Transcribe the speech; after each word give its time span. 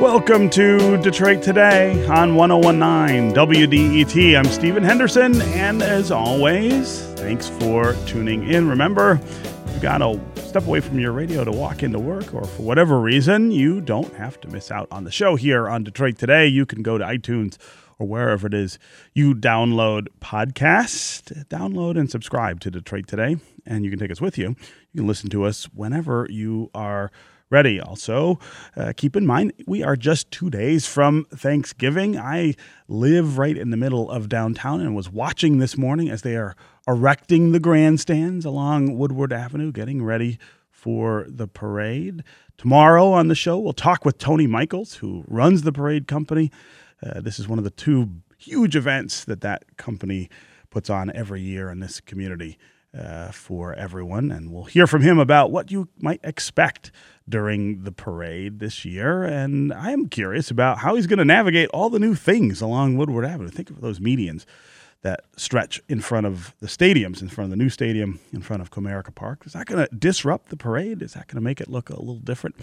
Welcome 0.00 0.50
to 0.50 0.98
Detroit 0.98 1.42
Today 1.42 2.06
on 2.08 2.34
1019 2.34 3.32
WDET. 3.34 4.38
I'm 4.38 4.44
Stephen 4.44 4.82
Henderson, 4.82 5.40
and 5.40 5.82
as 5.82 6.10
always, 6.10 7.00
thanks 7.14 7.48
for 7.48 7.94
tuning 8.06 8.46
in. 8.46 8.68
Remember, 8.68 9.18
you've 9.68 9.80
got 9.80 9.98
to 9.98 10.20
step 10.42 10.66
away 10.66 10.80
from 10.80 10.98
your 10.98 11.12
radio 11.12 11.44
to 11.44 11.50
walk 11.50 11.82
into 11.82 11.98
work, 11.98 12.34
or 12.34 12.44
for 12.44 12.62
whatever 12.62 13.00
reason, 13.00 13.50
you 13.50 13.80
don't 13.80 14.12
have 14.16 14.38
to 14.42 14.48
miss 14.48 14.70
out 14.70 14.86
on 14.90 15.04
the 15.04 15.10
show 15.10 15.34
here 15.34 15.66
on 15.66 15.82
Detroit 15.82 16.18
Today. 16.18 16.46
You 16.46 16.66
can 16.66 16.82
go 16.82 16.98
to 16.98 17.04
iTunes 17.04 17.56
or 17.98 18.06
wherever 18.06 18.46
it 18.46 18.54
is 18.54 18.78
you 19.14 19.34
download 19.34 20.08
podcast, 20.20 21.46
download 21.48 21.98
and 21.98 22.10
subscribe 22.10 22.60
to 22.60 22.70
Detroit 22.70 23.06
Today, 23.06 23.38
and 23.64 23.82
you 23.82 23.90
can 23.90 23.98
take 23.98 24.10
us 24.10 24.20
with 24.20 24.36
you. 24.36 24.48
You 24.92 25.00
can 25.00 25.06
listen 25.06 25.30
to 25.30 25.44
us 25.44 25.64
whenever 25.72 26.26
you 26.30 26.70
are 26.74 27.10
ready. 27.50 27.80
Also, 27.80 28.38
uh, 28.76 28.92
keep 28.96 29.14
in 29.14 29.26
mind, 29.26 29.52
we 29.66 29.82
are 29.82 29.96
just 29.96 30.30
two 30.30 30.50
days 30.50 30.86
from 30.86 31.26
Thanksgiving. 31.32 32.18
I 32.18 32.54
live 32.88 33.38
right 33.38 33.56
in 33.56 33.70
the 33.70 33.76
middle 33.76 34.10
of 34.10 34.28
downtown 34.28 34.80
and 34.80 34.96
was 34.96 35.10
watching 35.10 35.58
this 35.58 35.76
morning 35.76 36.10
as 36.10 36.22
they 36.22 36.36
are 36.36 36.56
erecting 36.88 37.52
the 37.52 37.60
grandstands 37.60 38.44
along 38.44 38.96
Woodward 38.96 39.32
Avenue, 39.32 39.72
getting 39.72 40.02
ready 40.02 40.38
for 40.70 41.26
the 41.28 41.46
parade. 41.46 42.24
Tomorrow 42.58 43.12
on 43.12 43.28
the 43.28 43.34
show, 43.34 43.58
we'll 43.58 43.72
talk 43.72 44.04
with 44.04 44.18
Tony 44.18 44.46
Michaels, 44.46 44.94
who 44.94 45.24
runs 45.28 45.62
the 45.62 45.72
parade 45.72 46.08
company. 46.08 46.50
Uh, 47.04 47.20
this 47.20 47.38
is 47.38 47.46
one 47.46 47.58
of 47.58 47.64
the 47.64 47.70
two 47.70 48.10
huge 48.38 48.76
events 48.76 49.24
that 49.24 49.40
that 49.42 49.76
company 49.76 50.28
puts 50.70 50.90
on 50.90 51.10
every 51.14 51.40
year 51.40 51.70
in 51.70 51.80
this 51.80 52.00
community 52.00 52.58
uh, 52.96 53.30
for 53.30 53.74
everyone. 53.74 54.30
And 54.30 54.52
we'll 54.52 54.64
hear 54.64 54.86
from 54.86 55.02
him 55.02 55.18
about 55.18 55.50
what 55.50 55.70
you 55.70 55.88
might 55.98 56.20
expect 56.24 56.90
during 57.28 57.82
the 57.82 57.92
parade 57.92 58.58
this 58.58 58.84
year. 58.84 59.24
And 59.24 59.72
I 59.72 59.90
am 59.90 60.08
curious 60.08 60.50
about 60.50 60.78
how 60.78 60.94
he's 60.94 61.06
going 61.06 61.18
to 61.18 61.24
navigate 61.24 61.68
all 61.70 61.90
the 61.90 61.98
new 61.98 62.14
things 62.14 62.60
along 62.60 62.96
Woodward 62.96 63.24
Avenue. 63.24 63.48
Think 63.48 63.70
of 63.70 63.80
those 63.80 63.98
medians 63.98 64.44
that 65.02 65.24
stretch 65.36 65.80
in 65.88 66.00
front 66.00 66.26
of 66.26 66.54
the 66.60 66.66
stadiums, 66.66 67.20
in 67.20 67.28
front 67.28 67.46
of 67.46 67.50
the 67.50 67.62
new 67.62 67.68
stadium, 67.68 68.18
in 68.32 68.42
front 68.42 68.62
of 68.62 68.70
Comerica 68.70 69.14
Park. 69.14 69.42
Is 69.44 69.52
that 69.52 69.66
going 69.66 69.86
to 69.86 69.94
disrupt 69.94 70.48
the 70.48 70.56
parade? 70.56 71.02
Is 71.02 71.12
that 71.14 71.28
going 71.28 71.36
to 71.36 71.42
make 71.42 71.60
it 71.60 71.68
look 71.68 71.90
a 71.90 71.98
little 71.98 72.18
different? 72.18 72.56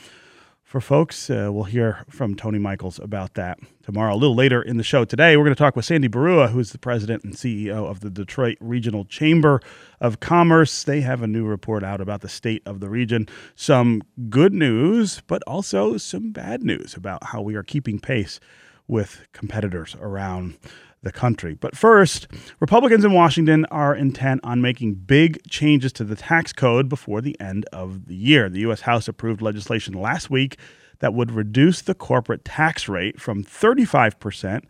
For 0.64 0.82
folks. 0.82 1.30
Uh, 1.30 1.50
we'll 1.52 1.66
hear 1.66 2.04
from 2.10 2.36
Tony 2.36 2.58
Michaels 2.58 2.98
about 2.98 3.36
that 3.36 3.60
tomorrow. 3.84 4.14
A 4.14 4.18
little 4.18 4.36
later 4.36 4.60
in 4.60 4.78
the 4.78 4.84
show 4.84 5.06
today, 5.06 5.38
we're 5.38 5.44
going 5.44 5.56
to 5.56 5.60
talk 5.62 5.76
with 5.76 5.86
Sandy 5.86 6.10
Baruah, 6.10 6.50
who's 6.50 6.72
the 6.72 6.80
president 6.80 7.24
and 7.24 7.36
CEO 7.36 7.88
of 7.88 8.00
the 8.00 8.10
Detroit 8.10 8.58
Regional 8.60 9.06
Chamber 9.06 9.62
of 10.02 10.20
Commerce. 10.20 10.84
They 10.84 11.02
have 11.02 11.22
a 11.22 11.28
new 11.28 11.46
report 11.46 11.84
out 11.84 12.02
about 12.02 12.22
the 12.22 12.30
state 12.30 12.64
of 12.66 12.80
the 12.80 12.90
region. 12.90 13.28
Some 13.56 14.02
good 14.30 14.54
news, 14.54 15.22
but 15.28 15.44
also 15.46 15.98
some 15.98 16.32
bad 16.32 16.64
news 16.64 16.96
about 16.96 17.26
how 17.26 17.42
we 17.42 17.54
are 17.54 17.64
keeping 17.64 18.00
pace 18.00 18.40
with 18.88 19.28
competitors 19.32 19.96
around 20.02 20.58
the 21.04 21.12
country. 21.12 21.54
But 21.54 21.78
first, 21.78 22.28
Republicans 22.60 23.06
in 23.06 23.14
Washington 23.14 23.66
are 23.66 23.96
intent 23.96 24.42
on 24.44 24.62
making 24.62 24.96
big 24.96 25.48
changes 25.50 25.94
to 25.94 26.04
the 26.04 26.16
tax 26.16 26.52
code 26.52 26.90
before 26.90 27.22
the 27.22 27.40
end 27.40 27.66
of 27.72 28.08
the 28.08 28.16
year. 28.16 28.50
The 28.50 28.62
U.S. 28.62 28.82
House 28.82 29.08
approved 29.08 29.42
legislation 29.42 29.94
last 29.94 30.30
week 30.30 30.58
that 31.00 31.14
would 31.14 31.32
reduce 31.32 31.82
the 31.82 31.94
corporate 31.94 32.46
tax 32.46 32.88
rate 32.88 33.20
from 33.20 33.44
35% 33.44 34.64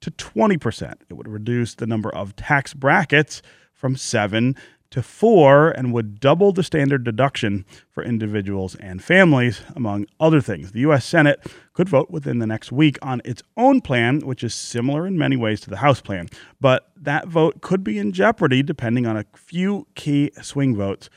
to 0.00 0.10
20%. 0.10 0.94
It 1.08 1.14
would 1.14 1.28
reduce 1.28 1.74
the 1.74 1.86
number 1.86 2.14
of 2.14 2.36
tax 2.36 2.72
brackets 2.72 3.42
from 3.74 3.96
seven 3.96 4.56
to 4.90 5.02
four 5.02 5.70
and 5.70 5.92
would 5.92 6.18
double 6.18 6.52
the 6.52 6.62
standard 6.62 7.04
deduction 7.04 7.64
for 7.90 8.02
individuals 8.02 8.74
and 8.76 9.02
families, 9.02 9.62
among 9.76 10.06
other 10.18 10.40
things. 10.40 10.72
The 10.72 10.80
U.S. 10.80 11.04
Senate 11.04 11.40
could 11.74 11.88
vote 11.88 12.10
within 12.10 12.40
the 12.40 12.46
next 12.46 12.72
week 12.72 12.98
on 13.00 13.22
its 13.24 13.42
own 13.56 13.80
plan, 13.80 14.20
which 14.20 14.42
is 14.42 14.52
similar 14.52 15.06
in 15.06 15.16
many 15.16 15.36
ways 15.36 15.60
to 15.62 15.70
the 15.70 15.76
House 15.76 16.00
plan. 16.00 16.28
But 16.60 16.90
that 16.96 17.28
vote 17.28 17.60
could 17.60 17.84
be 17.84 17.98
in 17.98 18.12
jeopardy 18.12 18.62
depending 18.62 19.06
on 19.06 19.16
a 19.16 19.24
few 19.34 19.86
key 19.94 20.32
swing 20.42 20.74
votes 20.76 21.08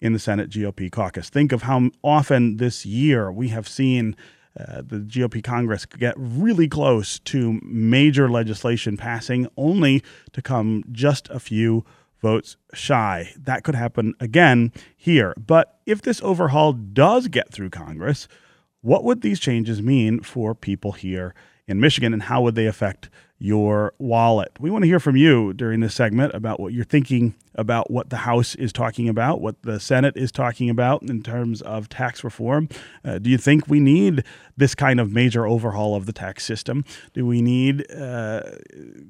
in 0.00 0.12
the 0.12 0.18
Senate 0.18 0.50
GOP 0.50 0.90
caucus. 0.90 1.30
Think 1.30 1.52
of 1.52 1.62
how 1.62 1.90
often 2.02 2.58
this 2.58 2.84
year 2.84 3.32
we 3.32 3.48
have 3.48 3.66
seen. 3.68 4.16
Uh, 4.54 4.82
the 4.86 4.98
GOP 4.98 5.42
Congress 5.42 5.86
get 5.86 6.12
really 6.18 6.68
close 6.68 7.18
to 7.20 7.58
major 7.62 8.28
legislation 8.28 8.98
passing, 8.98 9.48
only 9.56 10.02
to 10.34 10.42
come 10.42 10.84
just 10.92 11.26
a 11.30 11.40
few 11.40 11.86
votes 12.22 12.56
shy. 12.72 13.34
That 13.36 13.64
could 13.64 13.74
happen 13.74 14.14
again 14.20 14.72
here. 14.96 15.34
But 15.36 15.80
if 15.84 16.00
this 16.00 16.22
overhaul 16.22 16.72
does 16.72 17.28
get 17.28 17.52
through 17.52 17.70
Congress, 17.70 18.28
what 18.80 19.04
would 19.04 19.20
these 19.20 19.38
changes 19.38 19.82
mean 19.82 20.20
for 20.20 20.54
people 20.54 20.92
here 20.92 21.34
in 21.66 21.80
Michigan 21.80 22.12
and 22.12 22.22
how 22.22 22.40
would 22.42 22.54
they 22.54 22.66
affect 22.66 23.10
your 23.38 23.92
wallet? 23.98 24.52
We 24.58 24.70
want 24.70 24.84
to 24.84 24.88
hear 24.88 25.00
from 25.00 25.16
you 25.16 25.52
during 25.52 25.80
this 25.80 25.94
segment 25.94 26.32
about 26.34 26.60
what 26.60 26.72
you're 26.72 26.84
thinking 26.84 27.34
about 27.54 27.90
what 27.90 28.10
the 28.10 28.18
House 28.18 28.54
is 28.54 28.72
talking 28.72 29.08
about, 29.08 29.40
what 29.40 29.62
the 29.62 29.78
Senate 29.78 30.16
is 30.16 30.32
talking 30.32 30.70
about 30.70 31.02
in 31.02 31.22
terms 31.22 31.62
of 31.62 31.88
tax 31.88 32.24
reform. 32.24 32.68
Uh, 33.04 33.18
do 33.18 33.30
you 33.30 33.38
think 33.38 33.68
we 33.68 33.80
need 33.80 34.24
this 34.56 34.74
kind 34.74 35.00
of 35.00 35.12
major 35.12 35.46
overhaul 35.46 35.94
of 35.94 36.06
the 36.06 36.12
tax 36.12 36.44
system? 36.44 36.84
Do 37.12 37.26
we 37.26 37.42
need 37.42 37.90
uh, 37.92 38.42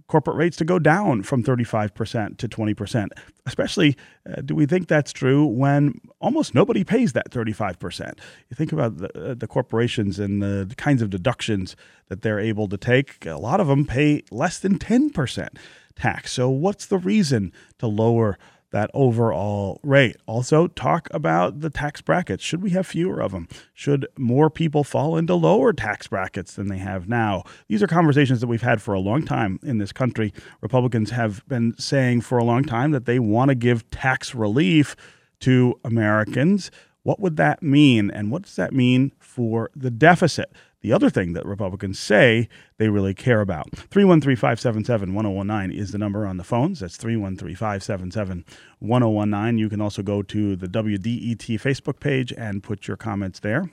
corporate 0.08 0.36
rates 0.36 0.56
to 0.58 0.64
go 0.64 0.78
down 0.78 1.22
from 1.22 1.42
35% 1.42 2.38
to 2.38 2.48
20%? 2.48 3.08
Especially, 3.44 3.96
uh, 4.28 4.40
do 4.40 4.54
we 4.54 4.66
think 4.66 4.88
that's 4.88 5.12
true 5.12 5.44
when 5.44 6.00
almost 6.20 6.54
nobody 6.54 6.84
pays 6.84 7.12
that 7.12 7.30
35%? 7.30 8.18
You 8.50 8.54
think 8.54 8.72
about 8.72 8.98
the, 8.98 9.30
uh, 9.30 9.34
the 9.34 9.46
corporations 9.48 10.18
and 10.18 10.42
the 10.42 10.72
kinds 10.76 11.02
of 11.02 11.10
deductions 11.10 11.76
that 12.08 12.22
they're 12.22 12.38
able 12.40 12.68
to 12.68 12.76
take, 12.76 13.24
a 13.26 13.38
lot 13.38 13.60
of 13.60 13.66
them 13.66 13.86
pay 13.86 14.22
less 14.30 14.58
than 14.58 14.78
10% 14.78 15.48
tax. 15.96 16.32
So, 16.32 16.48
what's 16.48 16.86
the 16.86 16.98
reason 16.98 17.52
to 17.78 17.86
lower 17.86 18.38
that 18.70 18.90
overall 18.94 19.80
rate? 19.82 20.16
Also, 20.26 20.66
talk 20.66 21.08
about 21.12 21.60
the 21.60 21.70
tax 21.70 22.00
brackets. 22.00 22.42
Should 22.42 22.62
we 22.62 22.70
have 22.70 22.86
fewer 22.86 23.20
of 23.20 23.32
them? 23.32 23.48
Should 23.74 24.06
more 24.16 24.50
people 24.50 24.84
fall 24.84 25.16
into 25.16 25.34
lower 25.34 25.72
tax 25.72 26.06
brackets 26.06 26.54
than 26.54 26.68
they 26.68 26.78
have 26.78 27.08
now? 27.08 27.44
These 27.68 27.82
are 27.82 27.86
conversations 27.86 28.40
that 28.40 28.46
we've 28.46 28.62
had 28.62 28.82
for 28.82 28.94
a 28.94 29.00
long 29.00 29.24
time 29.24 29.60
in 29.62 29.78
this 29.78 29.92
country. 29.92 30.32
Republicans 30.60 31.10
have 31.10 31.46
been 31.46 31.76
saying 31.78 32.22
for 32.22 32.38
a 32.38 32.44
long 32.44 32.64
time 32.64 32.90
that 32.92 33.04
they 33.04 33.18
want 33.18 33.50
to 33.50 33.54
give 33.54 33.88
tax 33.90 34.34
relief 34.34 34.96
to 35.40 35.78
Americans. 35.84 36.70
What 37.02 37.20
would 37.20 37.36
that 37.36 37.62
mean? 37.62 38.10
And 38.10 38.30
what 38.30 38.42
does 38.42 38.56
that 38.56 38.72
mean 38.72 39.12
for 39.18 39.70
the 39.74 39.90
deficit? 39.90 40.52
The 40.82 40.92
other 40.92 41.08
thing 41.08 41.32
that 41.32 41.46
Republicans 41.46 41.98
say 41.98 42.48
they 42.76 42.88
really 42.88 43.14
care 43.14 43.40
about. 43.40 43.70
313 43.70 44.36
577 44.36 45.14
1019 45.14 45.78
is 45.78 45.92
the 45.92 45.98
number 45.98 46.26
on 46.26 46.36
the 46.36 46.44
phones. 46.44 46.80
That's 46.80 46.96
313 46.96 47.54
577 47.54 48.44
1019. 48.80 49.58
You 49.58 49.68
can 49.68 49.80
also 49.80 50.02
go 50.02 50.22
to 50.22 50.56
the 50.56 50.66
WDET 50.66 51.60
Facebook 51.60 52.00
page 52.00 52.32
and 52.32 52.62
put 52.62 52.88
your 52.88 52.96
comments 52.96 53.40
there, 53.40 53.70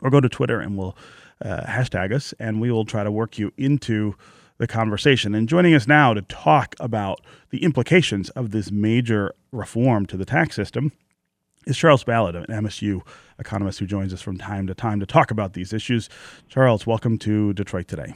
or 0.00 0.10
go 0.10 0.20
to 0.20 0.28
Twitter 0.28 0.60
and 0.60 0.78
we'll 0.78 0.96
uh, 1.44 1.62
hashtag 1.62 2.12
us, 2.12 2.32
and 2.38 2.60
we 2.60 2.70
will 2.70 2.84
try 2.84 3.04
to 3.04 3.10
work 3.10 3.38
you 3.38 3.52
into 3.56 4.14
the 4.58 4.66
conversation. 4.66 5.34
And 5.34 5.48
joining 5.48 5.74
us 5.74 5.86
now 5.86 6.14
to 6.14 6.22
talk 6.22 6.74
about 6.80 7.20
the 7.50 7.62
implications 7.62 8.30
of 8.30 8.50
this 8.50 8.70
major 8.70 9.34
reform 9.52 10.06
to 10.06 10.16
the 10.16 10.24
tax 10.24 10.54
system 10.56 10.92
is 11.68 11.76
Charles 11.76 12.02
Ballard, 12.02 12.34
an 12.34 12.46
MSU 12.46 13.02
economist 13.38 13.78
who 13.78 13.86
joins 13.86 14.14
us 14.14 14.22
from 14.22 14.38
time 14.38 14.66
to 14.66 14.74
time 14.74 15.00
to 15.00 15.06
talk 15.06 15.30
about 15.30 15.52
these 15.52 15.72
issues. 15.72 16.08
Charles, 16.48 16.86
welcome 16.86 17.18
to 17.18 17.52
Detroit 17.52 17.88
today. 17.88 18.14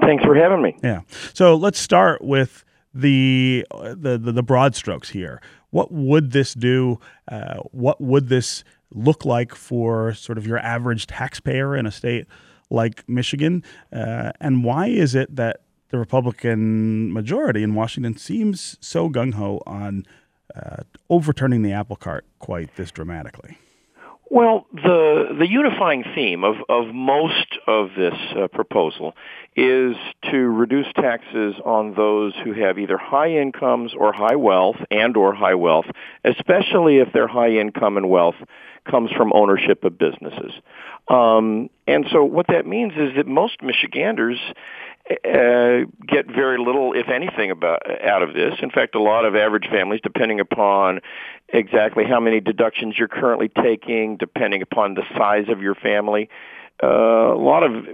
Thanks 0.00 0.22
for 0.24 0.34
having 0.34 0.62
me. 0.62 0.76
Yeah. 0.82 1.00
So 1.32 1.56
let's 1.56 1.78
start 1.78 2.22
with 2.22 2.64
the 2.94 3.66
the 3.70 4.18
the, 4.18 4.32
the 4.32 4.42
broad 4.42 4.76
strokes 4.76 5.08
here. 5.08 5.40
What 5.70 5.90
would 5.90 6.32
this 6.32 6.52
do? 6.52 7.00
Uh, 7.30 7.60
what 7.70 8.00
would 8.00 8.28
this 8.28 8.62
look 8.90 9.24
like 9.24 9.54
for 9.54 10.12
sort 10.12 10.36
of 10.36 10.46
your 10.46 10.58
average 10.58 11.06
taxpayer 11.06 11.74
in 11.74 11.86
a 11.86 11.90
state 11.90 12.26
like 12.68 13.08
Michigan? 13.08 13.64
Uh, 13.90 14.32
and 14.38 14.64
why 14.64 14.88
is 14.88 15.14
it 15.14 15.34
that 15.34 15.62
the 15.88 15.98
Republican 15.98 17.12
majority 17.12 17.62
in 17.62 17.74
Washington 17.74 18.18
seems 18.18 18.76
so 18.80 19.08
gung 19.08 19.34
ho 19.34 19.62
on 19.66 20.04
uh, 20.54 20.82
overturning 21.08 21.62
the 21.62 21.72
apple 21.72 21.96
cart 21.96 22.24
quite 22.38 22.74
this 22.76 22.90
dramatically? 22.90 23.58
Well, 24.32 24.66
the 24.72 25.36
the 25.38 25.46
unifying 25.46 26.04
theme 26.14 26.42
of, 26.42 26.56
of 26.70 26.86
most 26.94 27.58
of 27.66 27.90
this 27.94 28.14
uh, 28.34 28.48
proposal 28.48 29.14
is 29.56 29.94
to 30.30 30.36
reduce 30.38 30.86
taxes 30.94 31.54
on 31.66 31.92
those 31.92 32.32
who 32.42 32.54
have 32.54 32.78
either 32.78 32.96
high 32.96 33.32
incomes 33.32 33.92
or 33.94 34.14
high 34.14 34.36
wealth 34.36 34.76
and 34.90 35.18
or 35.18 35.34
high 35.34 35.54
wealth, 35.54 35.84
especially 36.24 36.96
if 36.96 37.12
their 37.12 37.28
high 37.28 37.50
income 37.50 37.98
and 37.98 38.08
wealth 38.08 38.36
comes 38.90 39.10
from 39.12 39.32
ownership 39.34 39.84
of 39.84 39.98
businesses. 39.98 40.52
Um, 41.08 41.68
and 41.86 42.06
so 42.10 42.24
what 42.24 42.46
that 42.48 42.66
means 42.66 42.94
is 42.96 43.14
that 43.16 43.26
most 43.26 43.62
Michiganders 43.62 44.38
uh, 45.24 45.90
get 46.06 46.26
very 46.26 46.58
little, 46.58 46.92
if 46.92 47.08
anything, 47.08 47.50
about 47.50 47.82
out 48.02 48.22
of 48.22 48.34
this. 48.34 48.54
In 48.62 48.70
fact, 48.70 48.94
a 48.94 49.00
lot 49.00 49.24
of 49.24 49.34
average 49.34 49.68
families, 49.70 50.00
depending 50.02 50.40
upon 50.40 51.00
exactly 51.48 52.04
how 52.04 52.20
many 52.20 52.40
deductions 52.40 52.96
you're 52.98 53.08
currently 53.08 53.48
taking, 53.48 54.16
depending 54.16 54.62
upon 54.62 54.94
the 54.94 55.02
size 55.16 55.48
of 55.48 55.60
your 55.60 55.74
family, 55.74 56.28
uh, 56.82 56.86
a 56.86 57.38
lot 57.38 57.62
of 57.62 57.86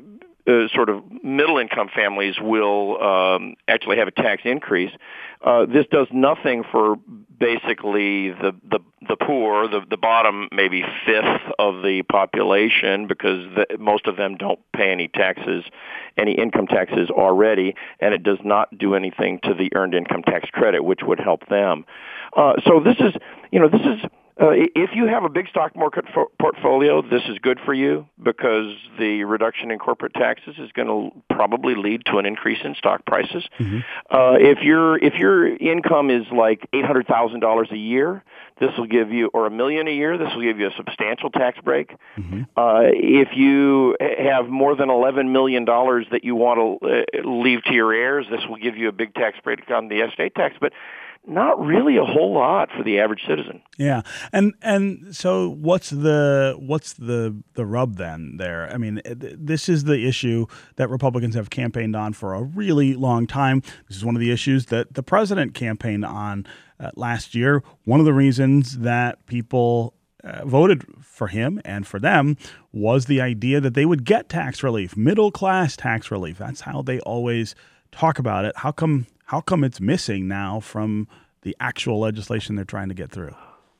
uh, 0.48 0.66
sort 0.74 0.88
of 0.88 1.02
middle 1.22 1.58
income 1.58 1.88
families 1.94 2.36
will 2.40 3.00
um, 3.02 3.54
actually 3.68 3.98
have 3.98 4.08
a 4.08 4.10
tax 4.12 4.42
increase. 4.44 4.90
Uh, 5.44 5.66
this 5.66 5.86
does 5.90 6.08
nothing 6.10 6.64
for 6.72 6.96
basically 7.38 8.30
the 8.30 8.52
the, 8.68 8.80
the 9.08 9.16
poor, 9.16 9.68
the 9.68 9.80
the 9.88 9.96
bottom 9.96 10.48
maybe 10.50 10.82
fifth 11.06 11.52
of 11.58 11.82
the 11.82 12.02
population, 12.10 13.06
because 13.06 13.46
the, 13.54 13.78
most 13.78 14.06
of 14.06 14.16
them 14.16 14.36
don't 14.36 14.58
pay 14.72 14.90
any 14.90 15.08
taxes, 15.08 15.64
any 16.16 16.32
income 16.32 16.66
taxes 16.66 17.08
already, 17.10 17.74
and 18.00 18.14
it 18.14 18.22
does 18.22 18.38
not 18.42 18.76
do 18.76 18.94
anything 18.94 19.38
to 19.44 19.54
the 19.54 19.70
earned 19.76 19.94
income 19.94 20.22
tax 20.22 20.48
credit, 20.50 20.82
which 20.82 21.00
would 21.02 21.20
help 21.20 21.46
them. 21.48 21.84
Uh, 22.36 22.54
so 22.66 22.80
this 22.80 22.96
is, 22.98 23.14
you 23.52 23.60
know, 23.60 23.68
this 23.68 23.82
is 23.82 24.00
uh, 24.40 24.50
if 24.52 24.90
you 24.94 25.06
have 25.06 25.24
a 25.24 25.28
big 25.28 25.48
stock 25.48 25.74
market 25.74 26.04
fo- 26.14 26.30
portfolio, 26.40 27.02
this 27.02 27.22
is 27.28 27.38
good 27.40 27.58
for 27.64 27.74
you 27.74 28.06
because 28.22 28.74
the 28.98 29.24
reduction 29.24 29.70
in 29.70 29.78
corporate 29.78 30.14
taxes 30.14 30.54
is 30.58 30.70
going 30.72 30.88
to 30.88 31.34
probably 31.34 31.74
lead 31.74 32.02
to 32.06 32.18
an 32.18 32.26
increase 32.26 32.58
in 32.64 32.74
stock 32.76 33.04
prices. 33.04 33.48
Mm-hmm. 33.58 33.78
Uh, 34.10 34.34
if 34.38 34.62
your 34.62 34.96
if 34.98 35.14
your 35.14 35.56
income 35.56 36.10
is 36.10 36.24
like 36.30 36.68
eight 36.72 36.84
hundred 36.84 37.06
thousand 37.06 37.40
dollars 37.40 37.68
a 37.72 37.76
year, 37.76 38.22
this 38.60 38.70
will 38.78 38.86
give 38.86 39.10
you, 39.10 39.28
or 39.34 39.46
a 39.46 39.50
million 39.50 39.88
a 39.88 39.94
year, 39.94 40.16
this 40.18 40.28
will 40.34 40.42
give 40.42 40.58
you 40.58 40.68
a 40.68 40.74
substantial 40.76 41.30
tax 41.30 41.58
break. 41.64 41.96
Mm-hmm. 42.16 42.42
Uh, 42.56 42.82
if 42.84 43.36
you 43.36 43.96
have 44.00 44.48
more 44.48 44.76
than 44.76 44.88
eleven 44.88 45.32
million 45.32 45.64
dollars 45.64 46.06
that 46.12 46.22
you 46.22 46.36
want 46.36 46.80
to 46.80 46.88
uh, 46.88 47.28
leave 47.28 47.62
to 47.64 47.72
your 47.72 47.92
heirs, 47.92 48.26
this 48.30 48.40
will 48.48 48.56
give 48.56 48.76
you 48.76 48.88
a 48.88 48.92
big 48.92 49.14
tax 49.14 49.38
break 49.42 49.68
on 49.70 49.88
the 49.88 50.00
estate 50.00 50.34
tax. 50.34 50.54
But 50.60 50.72
not 51.26 51.60
really 51.60 51.96
a 51.96 52.04
whole 52.04 52.32
lot 52.32 52.70
for 52.76 52.82
the 52.82 52.98
average 53.00 53.22
citizen. 53.26 53.60
Yeah, 53.76 54.02
and 54.32 54.54
and 54.62 55.14
so 55.14 55.50
what's 55.50 55.90
the 55.90 56.56
what's 56.58 56.94
the 56.94 57.36
the 57.54 57.66
rub 57.66 57.96
then 57.96 58.36
there? 58.38 58.70
I 58.72 58.78
mean, 58.78 59.00
this 59.04 59.68
is 59.68 59.84
the 59.84 60.06
issue 60.06 60.46
that 60.76 60.88
Republicans 60.88 61.34
have 61.34 61.50
campaigned 61.50 61.94
on 61.94 62.12
for 62.12 62.34
a 62.34 62.42
really 62.42 62.94
long 62.94 63.26
time. 63.26 63.62
This 63.88 63.96
is 63.96 64.04
one 64.04 64.16
of 64.16 64.20
the 64.20 64.30
issues 64.30 64.66
that 64.66 64.94
the 64.94 65.02
president 65.02 65.54
campaigned 65.54 66.04
on 66.04 66.46
uh, 66.80 66.90
last 66.96 67.34
year. 67.34 67.62
One 67.84 68.00
of 68.00 68.06
the 68.06 68.14
reasons 68.14 68.78
that 68.78 69.26
people 69.26 69.94
uh, 70.24 70.44
voted 70.44 70.84
for 71.00 71.28
him 71.28 71.60
and 71.64 71.86
for 71.86 71.98
them 71.98 72.36
was 72.72 73.06
the 73.06 73.20
idea 73.20 73.60
that 73.60 73.74
they 73.74 73.86
would 73.86 74.04
get 74.04 74.28
tax 74.28 74.62
relief, 74.62 74.96
middle 74.96 75.30
class 75.30 75.76
tax 75.76 76.10
relief. 76.10 76.38
That's 76.38 76.62
how 76.62 76.82
they 76.82 77.00
always 77.00 77.54
talk 77.92 78.18
about 78.18 78.44
it. 78.44 78.52
How 78.56 78.72
come 78.72 79.06
how 79.28 79.42
come 79.42 79.62
it's 79.62 79.78
missing 79.78 80.26
now 80.26 80.58
from 80.58 81.06
the 81.42 81.54
actual 81.60 82.00
legislation 82.00 82.56
they're 82.56 82.64
trying 82.64 82.88
to 82.88 82.94
get 82.94 83.10
through? 83.10 83.34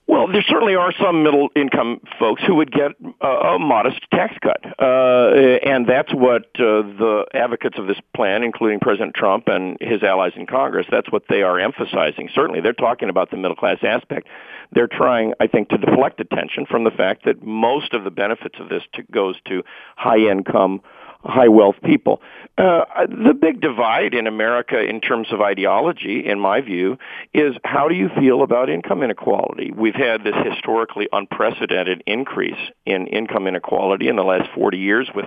Well, 0.07 0.27
there 0.27 0.45
certainly 0.47 0.75
are 0.75 0.93
some 1.01 1.23
middle 1.23 1.49
income 1.57 2.01
folks 2.19 2.43
who 2.47 2.55
would 2.57 2.71
get 2.71 2.93
a 3.21 3.59
modest 3.59 4.01
tax 4.13 4.35
cut. 4.43 4.63
Uh, 4.79 5.59
and 5.67 5.87
that's 5.87 6.13
what 6.13 6.45
uh, 6.59 6.81
the 6.83 7.27
advocates 7.33 7.79
of 7.79 7.87
this 7.87 7.99
plan, 8.15 8.43
including 8.43 8.81
President 8.81 9.15
Trump 9.15 9.49
and 9.49 9.79
his 9.81 10.03
allies 10.03 10.33
in 10.37 10.47
Congress, 10.47 10.87
that's 10.91 11.11
what 11.11 11.25
they 11.29 11.43
are 11.43 11.59
emphasizing. 11.59 12.29
Certainly, 12.35 12.61
they're 12.61 12.73
talking 12.73 13.09
about 13.09 13.31
the 13.31 13.37
middle 13.37 13.57
class 13.57 13.79
aspect. 13.83 14.29
They're 14.73 14.89
trying, 14.89 15.33
I 15.41 15.47
think, 15.47 15.71
to 15.71 15.79
deflect 15.79 16.21
attention 16.21 16.67
from 16.67 16.85
the 16.85 16.91
fact 16.91 17.25
that 17.25 17.43
most 17.43 17.95
of 17.95 18.05
the 18.05 18.11
benefits 18.11 18.57
of 18.61 18.69
this 18.69 18.83
to, 18.95 19.03
goes 19.05 19.37
to 19.47 19.63
high 19.97 20.31
income 20.31 20.83
high 21.25 21.49
wealth 21.49 21.77
people. 21.85 22.21
Uh, 22.57 22.85
the 23.09 23.35
big 23.35 23.61
divide 23.61 24.15
in 24.15 24.27
America 24.27 24.81
in 24.81 25.01
terms 25.01 25.29
of 25.33 25.41
ideology, 25.41 26.25
in 26.27 26.41
my 26.41 26.61
view, 26.61 26.99
is 27.33 27.55
how 27.65 27.89
do 27.89 27.95
you 27.95 28.09
feel 28.19 28.43
about 28.43 28.69
income 28.69 29.03
inequality? 29.03 29.71
We've 29.71 29.95
had 29.95 30.25
this 30.25 30.35
historically 30.45 31.09
unprecedented 31.13 32.03
increase 32.07 32.59
in 32.85 33.07
income 33.07 33.47
inequality 33.47 34.09
in 34.09 34.17
the 34.17 34.25
last 34.25 34.49
40 34.55 34.79
years 34.79 35.09
with 35.15 35.27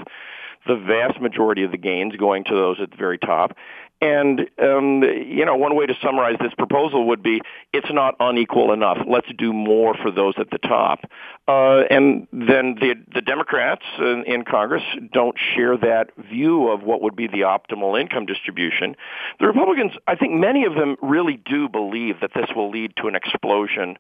the 0.68 0.76
vast 0.76 1.20
majority 1.20 1.64
of 1.64 1.72
the 1.72 1.78
gains 1.78 2.16
going 2.16 2.44
to 2.46 2.56
those 2.56 2.78
at 2.82 2.92
the 2.92 2.98
very 2.98 3.18
top. 3.18 3.56
And 4.02 4.50
um, 4.60 5.04
you 5.04 5.46
know, 5.46 5.56
one 5.56 5.76
way 5.76 5.86
to 5.86 5.94
summarize 6.04 6.36
this 6.42 6.54
proposal 6.58 7.08
would 7.10 7.22
be 7.22 7.40
it's 7.72 7.92
not 7.92 8.16
unequal 8.20 8.74
enough. 8.74 8.98
Let's 9.08 9.28
do 9.38 9.54
more 9.54 9.94
for 10.02 10.10
those 10.10 10.34
at 10.40 10.50
the 10.50 10.58
top. 10.58 11.02
Uh, 11.48 11.82
and 11.92 12.28
then 12.32 12.76
the 12.80 12.96
the 13.14 13.22
Democrats 13.22 13.84
in, 14.00 14.24
in 14.26 14.44
Congress 14.44 14.82
don't 15.14 15.36
share 15.56 15.78
that 15.78 16.10
view 16.18 16.70
of 16.70 16.82
what 16.82 17.04
would 17.04 17.16
be 17.16 17.28
the 17.28 17.42
optimal 17.42 18.00
income 18.00 18.26
distribution. 18.26 18.96
The 19.40 19.46
Republicans, 19.46 19.92
I 20.08 20.16
think, 20.16 20.34
many 20.34 20.66
of 20.66 20.74
them 20.74 20.98
really 21.04 21.38
do 21.38 21.70
believe 21.70 22.22
that 22.22 22.32
this 22.34 22.48
will 22.56 22.72
lead 22.72 22.94
to 22.98 23.08
an 23.08 23.16
explosion 23.16 23.98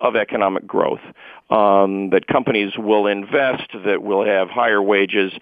of 0.00 0.16
economic 0.16 0.66
growth. 0.66 1.00
Um, 1.50 2.10
that 2.10 2.26
companies 2.26 2.72
will 2.76 3.06
invest, 3.06 3.70
that 3.84 4.02
will 4.02 4.24
have 4.24 4.50
higher 4.50 4.82
wages. 4.82 5.32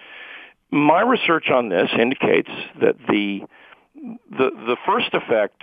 My 0.70 1.00
research 1.00 1.48
on 1.50 1.70
this 1.70 1.90
indicates 1.98 2.50
that 2.80 2.96
the 3.08 3.42
the 4.30 4.50
the 4.50 4.76
first 4.86 5.14
effect 5.14 5.62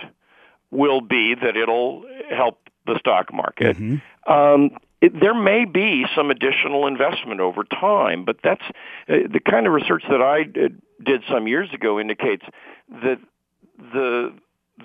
will 0.71 1.01
be 1.01 1.35
that 1.35 1.57
it'll 1.57 2.05
help 2.29 2.69
the 2.85 2.97
stock 2.99 3.33
market. 3.33 3.77
Mm-hmm. 3.77 4.31
Um, 4.31 4.71
it, 5.01 5.19
there 5.19 5.33
may 5.33 5.65
be 5.65 6.05
some 6.15 6.29
additional 6.29 6.85
investment 6.87 7.39
over 7.39 7.63
time, 7.63 8.25
but 8.25 8.37
that's 8.43 8.63
uh, 9.07 9.15
the 9.31 9.39
kind 9.39 9.65
of 9.65 9.73
research 9.73 10.03
that 10.09 10.21
I 10.21 10.43
did, 10.43 10.81
did 11.03 11.23
some 11.31 11.47
years 11.47 11.69
ago 11.73 11.99
indicates 11.99 12.43
that 12.89 13.19
the 13.77 14.33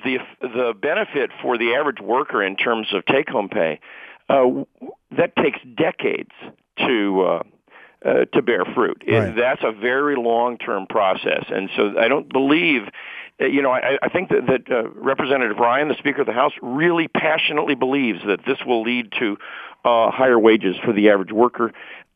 the 0.05 0.19
the 0.41 0.75
benefit 0.81 1.31
for 1.43 1.59
the 1.59 1.75
average 1.75 2.01
worker 2.01 2.43
in 2.43 2.57
terms 2.57 2.89
of 2.93 3.05
take 3.07 3.29
home 3.29 3.49
pay 3.49 3.81
uh, 4.29 4.65
that 5.17 5.37
takes 5.37 5.59
decades 5.77 6.33
to 6.79 7.23
uh, 7.23 7.43
uh, 8.05 8.25
to 8.33 8.43
bear 8.43 8.65
fruit. 8.65 9.03
Right. 9.07 9.29
It, 9.29 9.37
that's 9.37 9.63
a 9.63 9.73
very 9.73 10.17
long 10.17 10.59
term 10.59 10.87
process, 10.87 11.45
and 11.49 11.71
so 11.77 11.99
I 11.99 12.09
don't 12.09 12.33
believe 12.33 12.83
you 13.41 13.63
know, 13.63 13.71
I, 13.71 13.99
I 14.03 14.09
think 14.09 14.31
that, 14.31 14.47
that 14.47 14.71
uh, 14.71 14.89
Representative 14.91 15.59
Ryan, 15.59 15.89
the 15.89 15.97
Speaker 15.97 16.21
of 16.21 16.27
the 16.27 16.33
House, 16.33 16.53
really 16.63 17.09
passionately 17.09 17.75
believes 17.75 18.21
that 18.27 18.45
this 18.47 18.59
will 18.65 18.83
lead 18.83 19.13
to 19.19 19.37
uh, 19.85 20.11
higher 20.11 20.39
wages 20.39 20.77
for 20.85 20.93
the 20.93 21.11
average 21.11 21.33
worker. 21.33 21.73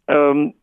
Um, 0.09 0.55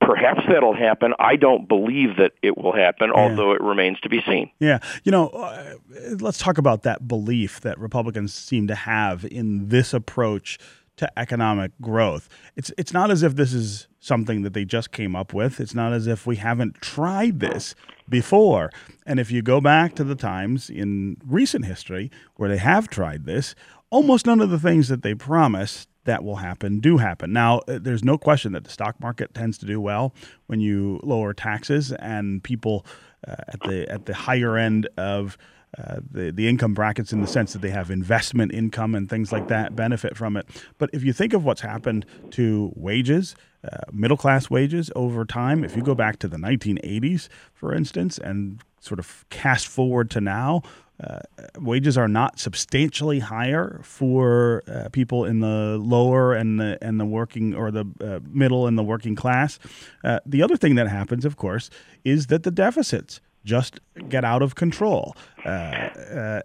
perhaps 0.00 0.40
that'll 0.48 0.74
happen. 0.74 1.14
I 1.18 1.36
don't 1.36 1.68
believe 1.68 2.16
that 2.16 2.32
it 2.42 2.58
will 2.58 2.72
happen, 2.72 3.10
yeah. 3.14 3.20
although 3.20 3.52
it 3.52 3.60
remains 3.60 4.00
to 4.00 4.08
be 4.08 4.20
seen. 4.22 4.50
Yeah. 4.58 4.80
You 5.04 5.12
know, 5.12 5.28
uh, 5.28 5.74
let's 6.18 6.38
talk 6.38 6.58
about 6.58 6.82
that 6.82 7.06
belief 7.06 7.60
that 7.60 7.78
Republicans 7.78 8.34
seem 8.34 8.66
to 8.66 8.74
have 8.74 9.24
in 9.24 9.68
this 9.68 9.94
approach 9.94 10.58
to 11.00 11.18
economic 11.18 11.72
growth. 11.80 12.28
It's 12.56 12.70
it's 12.76 12.92
not 12.92 13.10
as 13.10 13.22
if 13.22 13.34
this 13.34 13.54
is 13.54 13.88
something 14.00 14.42
that 14.42 14.52
they 14.52 14.66
just 14.66 14.92
came 14.92 15.16
up 15.16 15.32
with. 15.32 15.58
It's 15.58 15.74
not 15.74 15.94
as 15.94 16.06
if 16.06 16.26
we 16.26 16.36
haven't 16.36 16.74
tried 16.82 17.40
this 17.40 17.74
before. 18.06 18.70
And 19.06 19.18
if 19.18 19.30
you 19.30 19.40
go 19.40 19.62
back 19.62 19.94
to 19.94 20.04
the 20.04 20.14
times 20.14 20.68
in 20.68 21.16
recent 21.26 21.64
history 21.64 22.10
where 22.36 22.50
they 22.50 22.58
have 22.58 22.88
tried 22.88 23.24
this, 23.24 23.54
almost 23.88 24.26
none 24.26 24.40
of 24.40 24.50
the 24.50 24.58
things 24.58 24.88
that 24.88 25.02
they 25.02 25.14
promise 25.14 25.86
that 26.04 26.22
will 26.22 26.36
happen 26.36 26.80
do 26.80 26.98
happen. 26.98 27.32
Now, 27.32 27.60
uh, 27.60 27.78
there's 27.80 28.04
no 28.04 28.18
question 28.18 28.52
that 28.52 28.64
the 28.64 28.70
stock 28.70 29.00
market 29.00 29.32
tends 29.32 29.56
to 29.58 29.66
do 29.66 29.80
well 29.80 30.14
when 30.48 30.60
you 30.60 31.00
lower 31.02 31.32
taxes 31.32 31.92
and 31.92 32.42
people 32.42 32.84
uh, 33.26 33.36
at 33.48 33.60
the 33.60 33.90
at 33.90 34.04
the 34.04 34.14
higher 34.14 34.58
end 34.58 34.86
of 34.98 35.38
uh, 35.78 36.00
the, 36.10 36.32
the 36.32 36.48
income 36.48 36.74
brackets 36.74 37.12
in 37.12 37.20
the 37.20 37.26
sense 37.26 37.52
that 37.52 37.62
they 37.62 37.70
have 37.70 37.90
investment 37.90 38.52
income 38.52 38.94
and 38.94 39.08
things 39.08 39.30
like 39.30 39.48
that 39.48 39.76
benefit 39.76 40.16
from 40.16 40.36
it. 40.36 40.46
But 40.78 40.90
if 40.92 41.04
you 41.04 41.12
think 41.12 41.32
of 41.32 41.44
what's 41.44 41.60
happened 41.60 42.04
to 42.32 42.72
wages, 42.74 43.36
uh, 43.64 43.78
middle 43.92 44.16
class 44.16 44.50
wages 44.50 44.90
over 44.96 45.24
time, 45.24 45.62
if 45.64 45.76
you 45.76 45.82
go 45.82 45.94
back 45.94 46.18
to 46.20 46.28
the 46.28 46.38
1980s, 46.38 47.28
for 47.54 47.72
instance, 47.74 48.18
and 48.18 48.60
sort 48.80 48.98
of 48.98 49.24
cast 49.30 49.68
forward 49.68 50.10
to 50.10 50.20
now, 50.20 50.62
uh, 51.02 51.20
wages 51.58 51.96
are 51.96 52.08
not 52.08 52.38
substantially 52.38 53.20
higher 53.20 53.80
for 53.82 54.62
uh, 54.68 54.88
people 54.90 55.24
in 55.24 55.40
the 55.40 55.78
lower 55.80 56.34
and 56.34 56.60
the 56.60 56.76
and 56.82 57.00
the 57.00 57.06
working 57.06 57.54
or 57.54 57.70
the 57.70 57.86
uh, 58.02 58.20
middle 58.28 58.66
and 58.66 58.76
the 58.76 58.82
working 58.82 59.14
class. 59.14 59.58
Uh, 60.04 60.20
the 60.26 60.42
other 60.42 60.56
thing 60.56 60.74
that 60.74 60.88
happens, 60.88 61.24
of 61.24 61.36
course, 61.36 61.70
is 62.04 62.26
that 62.26 62.42
the 62.42 62.50
deficits 62.50 63.20
just 63.44 63.80
get 64.08 64.24
out 64.24 64.42
of 64.42 64.54
control. 64.54 65.16
Uh, 65.44 65.48
uh, 65.48 66.40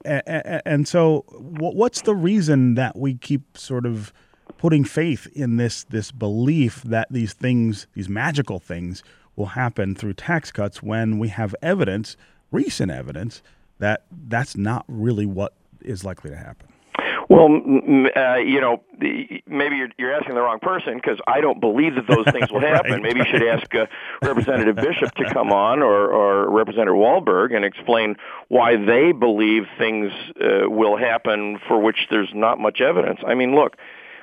and 0.65 0.87
so, 0.87 1.25
what's 1.29 2.01
the 2.01 2.15
reason 2.15 2.75
that 2.75 2.97
we 2.97 3.15
keep 3.15 3.57
sort 3.57 3.85
of 3.85 4.13
putting 4.57 4.83
faith 4.83 5.27
in 5.33 5.57
this 5.57 5.83
this 5.85 6.11
belief 6.11 6.81
that 6.83 7.07
these 7.11 7.33
things, 7.33 7.87
these 7.93 8.09
magical 8.09 8.59
things, 8.59 9.03
will 9.35 9.47
happen 9.47 9.95
through 9.95 10.13
tax 10.13 10.51
cuts 10.51 10.81
when 10.81 11.19
we 11.19 11.29
have 11.29 11.55
evidence, 11.61 12.15
recent 12.51 12.91
evidence, 12.91 13.41
that 13.79 14.05
that's 14.27 14.55
not 14.55 14.85
really 14.87 15.25
what 15.25 15.53
is 15.81 16.03
likely 16.03 16.29
to 16.29 16.37
happen? 16.37 16.67
Well, 17.29 17.45
uh, 18.15 18.35
you 18.35 18.61
know, 18.61 18.83
maybe 19.47 19.77
you're, 19.77 19.89
you're 19.97 20.13
asking 20.13 20.35
the 20.35 20.41
wrong 20.41 20.59
person 20.59 20.95
because 20.95 21.19
I 21.27 21.41
don't 21.41 21.59
believe 21.59 21.95
that 21.95 22.07
those 22.07 22.25
things 22.31 22.51
will 22.51 22.59
happen. 22.75 22.91
right, 22.91 23.01
maybe 23.01 23.19
you 23.19 23.25
should 23.25 23.47
ask 23.47 23.73
uh, 23.73 23.87
Representative 24.21 24.75
Bishop 24.75 25.13
to 25.15 25.33
come 25.33 25.51
on 25.51 25.81
or, 25.81 26.07
or 26.11 26.49
Representative 26.49 26.95
Walberg 26.95 27.55
and 27.55 27.65
explain 27.65 28.15
why 28.49 28.75
they 28.75 29.11
believe 29.11 29.63
things 29.77 30.11
uh, 30.39 30.69
will 30.69 30.97
happen 30.97 31.59
for 31.67 31.81
which 31.81 32.07
there's 32.09 32.31
not 32.33 32.59
much 32.59 32.81
evidence. 32.81 33.19
I 33.25 33.33
mean, 33.33 33.55
look, 33.55 33.77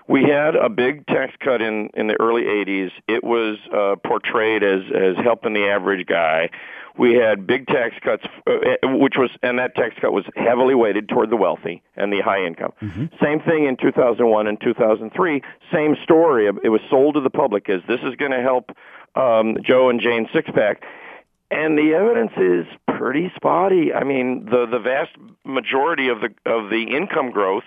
We 0.09 0.25
had 0.25 0.57
a 0.57 0.69
big 0.69 1.07
tax 1.07 1.33
cut 1.41 1.63
in 1.63 1.91
in 1.95 2.07
the 2.07 2.21
early 2.21 2.43
80s. 2.43 2.91
It 3.09 3.23
was 3.23 3.59
uh, 3.73 3.97
portrayed 4.07 4.63
as 4.63 4.83
as 4.95 5.17
helping 5.25 5.55
the 5.55 5.67
average 5.69 6.07
guy. 6.07 6.51
We 6.99 7.15
had 7.15 7.47
big 7.47 7.67
tax 7.69 7.95
cuts, 8.03 8.25
uh, 8.47 8.89
which 8.89 9.15
was 9.17 9.31
and 9.43 9.59
that 9.59 9.75
tax 9.75 9.95
cut 10.01 10.13
was 10.13 10.25
heavily 10.37 10.75
weighted 10.75 11.09
toward 11.09 11.31
the 11.31 11.37
wealthy 11.37 11.83
and 11.97 12.13
the 12.13 12.21
high 12.21 12.45
income. 12.45 12.73
Mm-hmm. 12.83 13.07
Same 13.23 13.41
thing 13.41 13.65
in 13.65 13.77
2001 13.77 14.47
and 14.47 14.61
2003. 14.61 15.43
Same 15.73 15.97
story. 16.03 16.47
It 16.47 16.69
was 16.69 16.81
sold 16.91 17.15
to 17.15 17.21
the 17.21 17.31
public 17.31 17.71
as 17.71 17.81
this 17.89 18.01
is 18.03 18.15
going 18.17 18.33
to 18.33 18.43
help 18.43 18.73
um, 19.15 19.57
Joe 19.63 19.89
and 19.89 20.01
Jane 20.01 20.29
Sixpack 20.35 20.79
and 21.53 21.77
the 21.77 21.93
evidence 21.93 22.33
is 22.39 22.67
pretty 22.97 23.31
spotty. 23.37 23.93
I 23.93 24.05
mean, 24.05 24.47
the 24.47 24.67
the 24.67 24.79
vast 24.79 25.13
majority 25.45 26.09
of 26.09 26.21
the 26.21 26.31
of 26.51 26.71
the 26.71 26.97
income 26.97 27.31
growth 27.31 27.65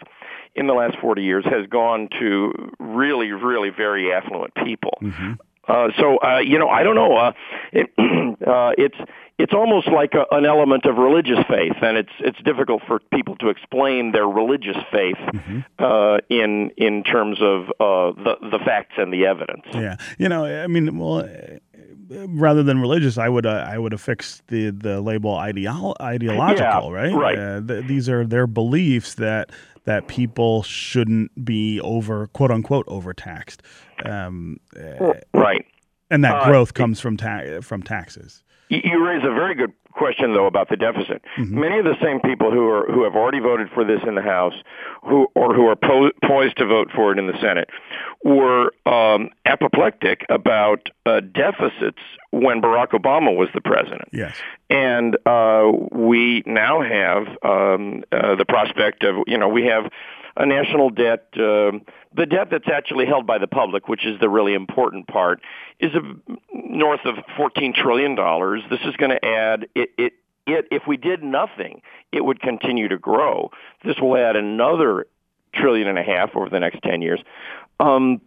in 0.56 0.68
the 0.68 0.74
last 0.74 0.98
40 1.00 1.24
years 1.24 1.46
has 1.46 1.68
gone 1.68 2.10
to 2.20 2.72
really, 2.80 3.32
really 3.32 3.70
very 3.70 4.14
affluent 4.14 4.54
people. 4.56 4.98
Mm-hmm. 5.02 5.34
Uh, 5.68 5.88
so 6.00 6.18
uh, 6.18 6.40
you 6.40 6.60
know, 6.60 6.70
I 6.70 6.84
don't 6.84 6.96
know. 6.96 7.18
Uh, 7.18 7.32
it, 7.72 7.90
uh, 8.48 8.72
it's 8.78 8.98
it's 9.38 9.54
almost 9.54 9.88
like 9.88 10.14
a, 10.14 10.26
an 10.34 10.46
element 10.46 10.86
of 10.86 10.98
religious 10.98 11.40
faith, 11.50 11.76
and 11.82 11.98
it's 11.98 12.12
it's 12.20 12.38
difficult 12.44 12.84
for 12.86 13.00
people 13.12 13.36
to 13.38 13.50
explain 13.50 14.12
their 14.12 14.28
religious 14.28 14.78
faith 14.92 15.18
mm-hmm. 15.18 15.60
uh, 15.80 16.20
in 16.30 16.72
in 16.78 17.04
terms 17.04 17.40
of 17.42 17.70
uh, 17.80 18.24
the 18.24 18.38
the 18.52 18.60
facts 18.64 18.94
and 18.98 19.12
the 19.12 19.26
evidence. 19.26 19.64
Yeah, 19.74 19.98
you 20.20 20.30
know, 20.30 20.46
I 20.46 20.68
mean, 20.68 21.00
well, 21.00 21.28
rather 22.10 22.64
than 22.64 22.80
religious, 22.80 23.18
I 23.18 23.30
would 23.30 23.46
uh, 23.46 23.66
I 23.68 23.78
would 23.78 23.94
affix 23.94 24.42
the 24.48 24.70
the 24.70 25.02
label 25.02 25.34
ideolo- 25.34 25.96
ideological, 26.00 26.92
yeah, 26.92 26.92
right? 26.92 27.14
Right. 27.14 27.40
Uh, 27.40 27.62
th- 27.62 27.88
these 27.88 28.08
are 28.10 28.26
their 28.26 28.48
beliefs 28.48 29.16
that 29.16 29.52
that 29.86 30.08
people 30.08 30.64
shouldn't 30.64 31.46
be 31.46 31.80
over 31.82 32.28
quote 32.28 32.52
unquote 32.52 32.86
overtaxed. 32.88 33.62
Um, 34.04 34.60
right. 35.34 35.66
And 36.12 36.24
that 36.24 36.36
uh, 36.36 36.46
growth 36.46 36.74
comes 36.74 37.00
from 37.00 37.18
ta- 37.18 37.62
from 37.62 37.82
taxes. 37.82 38.44
You 38.70 39.06
raise 39.06 39.24
a 39.24 39.34
very 39.34 39.56
good 39.56 39.74
question, 39.96 40.34
though, 40.34 40.46
about 40.46 40.70
the 40.70 40.76
deficit. 40.76 41.22
Mm-hmm. 41.38 41.60
Many 41.60 41.80
of 41.80 41.86
the 41.86 41.96
same 42.02 42.20
people 42.20 42.52
who 42.52 42.68
are 42.68 42.92
who 42.92 43.04
have 43.04 43.16
already 43.16 43.40
voted 43.40 43.70
for 43.74 43.84
this 43.84 44.02
in 44.08 44.16
the 44.16 44.22
House, 44.22 44.54
who 45.04 45.28
or 45.36 45.54
who 45.54 45.68
are 45.68 45.76
po- 45.76 46.12
poised 46.24 46.58
to 46.58 46.66
vote 46.66 46.90
for 46.94 47.12
it 47.12 47.20
in 47.20 47.28
the 47.28 47.38
Senate, 47.40 47.70
were 48.24 48.72
um, 48.86 49.30
apoplectic 49.46 50.26
about 50.30 50.90
uh, 51.06 51.22
deficits 51.22 52.00
when 52.32 52.62
Barack 52.62 52.90
Obama 52.90 53.36
was 53.36 53.50
the 53.54 53.62
president. 53.62 54.10
Yes, 54.12 54.36
and 54.70 55.16
uh, 55.26 55.72
we 55.92 56.44
now 56.46 56.82
have 56.82 57.28
um, 57.44 58.04
uh, 58.12 58.36
the 58.36 58.46
prospect 58.46 59.04
of 59.04 59.24
you 59.28 59.38
know 59.38 59.48
we 59.48 59.66
have 59.66 59.92
a 60.38 60.46
national 60.46 60.90
debt, 60.90 61.28
uh, 61.34 61.72
the 62.16 62.26
debt 62.26 62.50
that's 62.52 62.68
actually 62.68 63.06
held 63.06 63.26
by 63.26 63.38
the 63.38 63.48
public, 63.48 63.88
which 63.88 64.06
is 64.06 64.20
the 64.20 64.30
really 64.30 64.54
important 64.54 65.08
part, 65.08 65.42
is 65.80 65.92
a, 65.94 66.02
north 66.54 67.02
of 67.06 67.16
$14 67.38 67.74
trillion. 67.74 68.16
This 68.70 68.82
is 68.86 68.96
going 68.98 69.12
to 69.12 69.26
add, 69.26 69.68
it, 69.76 69.92
it, 69.98 70.14
it, 70.46 70.68
if 70.72 70.84
we 70.88 70.98
did 70.98 71.24
nothing, 71.24 71.82
it 72.12 72.24
would 72.24 72.42
continue 72.42 72.88
to 72.90 72.98
grow. 72.98 73.52
This 73.84 73.98
will 74.00 74.18
add 74.18 74.36
another 74.36 75.08
trillion 75.54 75.88
and 75.88 75.98
a 75.98 76.04
half 76.04 76.36
over 76.36 76.50
the 76.50 76.60
next 76.60 76.82
10 76.84 77.02
years. 77.02 77.22
Um, 77.80 78.22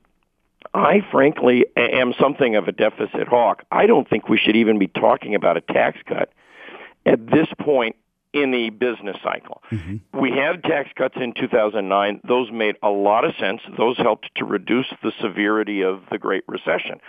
I 0.74 1.02
frankly 1.10 1.66
am 1.76 2.14
something 2.18 2.56
of 2.56 2.68
a 2.68 2.72
deficit 2.72 3.28
hawk. 3.28 3.64
I 3.70 3.86
don't 3.86 4.08
think 4.08 4.28
we 4.28 4.38
should 4.38 4.56
even 4.56 4.78
be 4.78 4.88
talking 4.88 5.34
about 5.34 5.56
a 5.56 5.60
tax 5.60 5.98
cut 6.06 6.32
at 7.06 7.26
this 7.26 7.48
point 7.58 7.96
in 8.32 8.50
the 8.50 8.70
business 8.70 9.16
cycle. 9.22 9.62
Mm-hmm. 9.70 10.20
We 10.20 10.30
had 10.30 10.62
tax 10.62 10.90
cuts 10.96 11.14
in 11.16 11.32
2009. 11.34 12.20
Those 12.26 12.50
made 12.50 12.76
a 12.82 12.90
lot 12.90 13.24
of 13.24 13.34
sense. 13.40 13.60
Those 13.76 13.96
helped 13.96 14.30
to 14.36 14.44
reduce 14.44 14.86
the 15.02 15.12
severity 15.20 15.82
of 15.82 16.02
the 16.10 16.18
Great 16.18 16.44
Recession. 16.46 17.00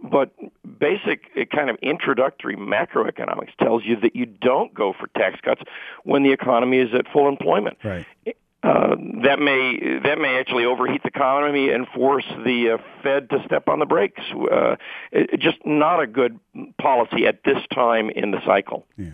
But 0.00 0.32
basic 0.78 1.30
uh, 1.36 1.44
kind 1.46 1.70
of 1.70 1.76
introductory 1.82 2.56
macroeconomics 2.56 3.56
tells 3.58 3.84
you 3.84 3.96
that 4.00 4.14
you 4.14 4.26
don't 4.26 4.74
go 4.74 4.92
for 4.98 5.06
tax 5.16 5.40
cuts 5.42 5.62
when 6.04 6.22
the 6.22 6.32
economy 6.32 6.78
is 6.78 6.90
at 6.94 7.06
full 7.12 7.28
employment. 7.28 7.78
Right. 7.82 8.06
Uh, 8.62 8.96
that 9.22 9.38
may 9.38 9.98
that 10.02 10.18
may 10.18 10.38
actually 10.40 10.64
overheat 10.64 11.02
the 11.02 11.08
economy 11.08 11.70
and 11.70 11.86
force 11.94 12.24
the 12.44 12.70
uh, 12.70 13.02
Fed 13.02 13.30
to 13.30 13.38
step 13.46 13.68
on 13.68 13.78
the 13.78 13.86
brakes. 13.86 14.20
Uh, 14.32 14.76
it, 15.12 15.38
just 15.38 15.58
not 15.64 16.00
a 16.00 16.06
good 16.06 16.40
policy 16.80 17.26
at 17.26 17.44
this 17.44 17.58
time 17.72 18.10
in 18.10 18.32
the 18.32 18.40
cycle. 18.44 18.84
Yeah. 18.96 19.10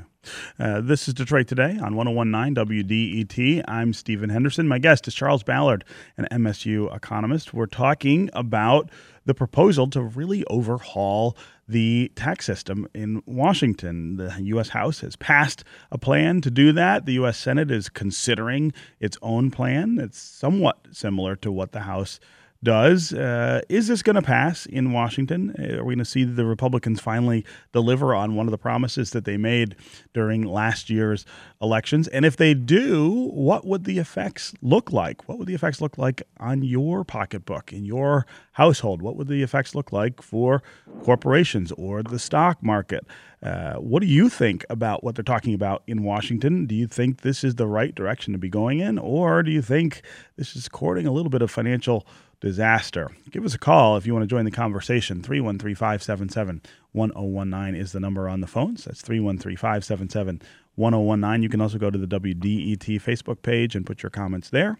Uh, 0.59 0.81
this 0.81 1.09
is 1.09 1.15
Detroit 1.15 1.49
Today 1.49 1.79
on 1.83 1.97
1019 1.97 2.55
WDET. 2.55 3.65
I'm 3.67 3.93
Stephen 3.93 4.31
Henderson. 4.31 4.69
My 4.69 4.79
guest 4.79 5.09
is 5.09 5.15
Charles 5.15 5.43
Ballard, 5.43 5.85
an 6.17 6.29
MSU 6.31 6.95
economist. 6.95 7.53
We're 7.53 7.67
talking 7.67 8.31
about 8.33 8.91
the 9.25 9.35
proposal 9.35 9.89
to 9.91 10.03
really 10.03 10.45
overhaul 10.47 11.37
the 11.67 12.13
tax 12.15 12.47
system 12.47 12.87
in 12.95 13.23
Washington. 13.27 14.17
The 14.17 14.37
U.S. 14.41 14.69
House 14.69 15.01
has 15.01 15.17
passed 15.17 15.65
a 15.91 15.99
plan 15.99 16.41
to 16.43 16.51
do 16.51 16.73
that. 16.73 17.07
The 17.07 17.15
U.S. 17.15 17.39
Senate 17.39 17.71
is 17.71 17.89
considering 17.89 18.73
its 19.01 19.17
own 19.23 19.51
plan. 19.51 19.99
It's 19.99 20.19
somewhat 20.19 20.87
similar 20.93 21.35
to 21.37 21.51
what 21.51 21.73
the 21.73 21.81
House 21.81 22.21
does. 22.63 23.13
Uh, 23.13 23.61
is 23.69 23.89
this 23.89 24.03
going 24.03 24.17
to 24.17 24.23
pass 24.23 24.67
in 24.67 24.93
Washington? 24.93 25.55
Uh, 25.59 25.79
are 25.79 25.85
we 25.85 25.95
going 25.95 25.99
to 25.99 26.05
see 26.05 26.25
the 26.25 26.45
Republicans 26.45 27.01
finally 27.01 27.45
deliver 27.73 28.15
on 28.15 28.35
one 28.35 28.47
of 28.47 28.51
the 28.51 28.59
promises 28.59 29.11
that 29.11 29.25
they 29.25 29.37
made 29.37 29.75
during 30.13 30.43
last 30.43 30.89
year's 30.89 31.25
elections? 31.61 32.09
And 32.09 32.25
if 32.25 32.37
they 32.37 32.55
do, 32.55 33.31
what 33.33 33.67
would 33.67 33.85
the 33.85 33.99
effects 33.99 34.55
look 34.63 34.93
like? 34.93 35.29
What 35.29 35.39
would 35.39 35.49
the 35.49 35.55
effects 35.55 35.81
look 35.81 35.99
like 35.99 36.23
on 36.39 36.63
your 36.63 37.05
pocketbook, 37.05 37.73
in 37.73 37.85
your 37.85 38.27
household? 38.53 39.03
What 39.03 39.17
would 39.17 39.29
the 39.29 39.43
effects 39.43 39.75
look 39.75 39.93
like 39.93 40.23
for 40.23 40.63
corporations 41.03 41.73
or 41.73 42.03
the 42.03 42.19
stock 42.19 42.63
market? 42.63 43.07
Uh, 43.43 43.75
what 43.75 44.01
do 44.01 44.07
you 44.07 44.29
think 44.29 44.65
about 44.71 45.03
what 45.03 45.17
they're 45.17 45.25
talking 45.25 45.53
about 45.53 45.83
in 45.89 46.05
Washington? 46.05 46.65
Do 46.67 46.77
you 46.77 46.87
think 46.87 47.23
this 47.23 47.43
is 47.43 47.57
the 47.57 47.67
right 47.67 47.93
direction 47.93 48.33
to 48.33 48.39
be 48.39 48.49
going 48.49 48.79
in, 48.79 48.99
or 48.99 49.43
do 49.43 49.51
you 49.51 49.63
think 49.63 50.03
this 50.37 50.55
is 50.55 50.69
courting 50.69 51.07
a 51.07 51.13
little 51.13 51.31
bit 51.31 51.43
of 51.43 51.51
financial 51.51 52.07
disaster. 52.43 53.09
Give 53.31 53.45
us 53.45 53.55
a 53.55 53.59
call 53.59 53.97
if 53.97 54.05
you 54.05 54.13
want 54.13 54.25
to 54.25 54.27
join 54.27 54.45
the 54.45 54.51
conversation. 54.51 55.23
313 55.23 55.77
577 55.77 56.61
1019 56.91 57.81
is 57.81 57.93
the 57.93 58.01
number 58.01 58.29
on 58.29 58.41
the 58.41 58.49
phones. 58.49 58.85
That's 58.85 59.01
313 59.01 59.57
577 59.57 60.43
1019. 60.75 61.43
You 61.43 61.49
can 61.49 61.61
also 61.61 61.79
go 61.79 61.89
to 61.89 61.97
the 61.97 62.07
WDET 62.07 63.01
Facebook 63.01 63.43
page 63.43 63.77
and 63.77 63.87
put 63.87 64.03
your 64.03 64.11
comments 64.11 64.51
there, 64.51 64.77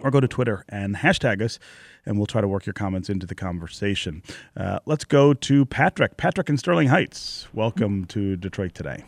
or 0.00 0.12
go 0.12 0.20
to 0.20 0.28
Twitter 0.28 0.64
and 0.68 0.96
hashtag 0.96 1.42
us, 1.42 1.58
and 2.06 2.18
we'll 2.18 2.26
try 2.26 2.40
to 2.40 2.48
work 2.48 2.64
your 2.64 2.72
comments 2.72 3.10
into 3.10 3.26
the 3.26 3.34
conversation. 3.34 4.22
Uh, 4.56 4.78
let's 4.86 5.04
go 5.04 5.34
to 5.34 5.66
Patrick. 5.66 6.16
Patrick 6.16 6.48
in 6.48 6.56
Sterling 6.56 6.88
Heights. 6.88 7.48
Welcome 7.52 8.04
to 8.06 8.36
Detroit 8.36 8.74
today. 8.74 9.02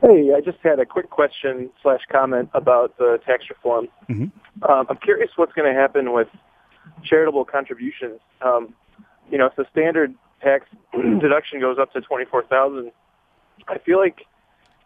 Hey, 0.00 0.32
I 0.34 0.40
just 0.40 0.58
had 0.62 0.78
a 0.78 0.86
quick 0.86 1.10
question 1.10 1.70
slash 1.82 2.00
comment 2.10 2.48
about 2.54 2.96
the 2.96 3.18
tax 3.26 3.44
reform. 3.50 3.88
Mm-hmm. 4.08 4.70
Um, 4.70 4.86
I'm 4.88 4.96
curious 4.96 5.30
what's 5.36 5.52
going 5.52 5.70
to 5.70 5.78
happen 5.78 6.12
with 6.12 6.28
charitable 7.04 7.44
contributions. 7.44 8.20
Um, 8.40 8.74
you 9.30 9.38
know, 9.38 9.50
so 9.56 9.64
standard 9.70 10.14
tax 10.42 10.66
deduction 11.20 11.60
goes 11.60 11.78
up 11.78 11.92
to 11.92 12.00
twenty 12.00 12.24
four 12.24 12.42
thousand, 12.44 12.92
I 13.68 13.78
feel 13.78 13.98
like 13.98 14.26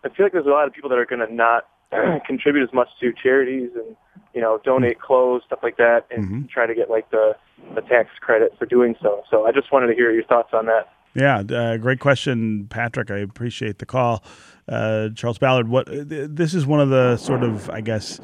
I 0.05 0.09
feel 0.09 0.27
like 0.27 0.33
there's 0.33 0.47
a 0.47 0.51
lot 0.51 0.67
of 0.67 0.73
people 0.73 0.91
that 0.91 0.99
are 0.99 1.07
going 1.07 1.27
to 1.27 1.33
not 1.33 1.69
contribute 2.27 2.63
as 2.65 2.73
much 2.73 2.89
to 3.01 3.13
charities 3.13 3.71
and 3.75 3.97
you 4.35 4.41
know 4.41 4.61
donate 4.65 5.01
clothes 5.01 5.43
stuff 5.47 5.61
like 5.63 5.77
that 5.77 6.07
and 6.11 6.25
mm-hmm. 6.25 6.47
try 6.47 6.67
to 6.67 6.75
get 6.75 6.91
like 6.91 7.11
the 7.11 7.37
the 7.75 7.81
tax 7.83 8.09
credit 8.21 8.55
for 8.59 8.67
doing 8.67 8.97
so. 9.03 9.23
So 9.31 9.47
I 9.47 9.53
just 9.53 9.73
wanted 9.73 9.89
to 9.89 9.95
hear 9.95 10.13
your 10.13 10.25
thoughts 10.25 10.51
on 10.53 10.67
that. 10.67 10.93
Yeah, 11.15 11.41
uh, 11.41 11.77
great 11.77 12.01
question, 12.01 12.67
Patrick. 12.69 13.11
I 13.11 13.19
appreciate 13.19 13.79
the 13.81 13.87
call, 13.87 14.25
uh, 14.67 15.11
Charles 15.15 15.37
Ballard. 15.37 15.69
What 15.69 15.87
this 15.89 16.55
is 16.55 16.65
one 16.65 16.81
of 16.81 16.89
the 16.89 17.19
sort 17.19 17.43
of 17.43 17.69
I 17.69 17.83
guess 17.83 18.19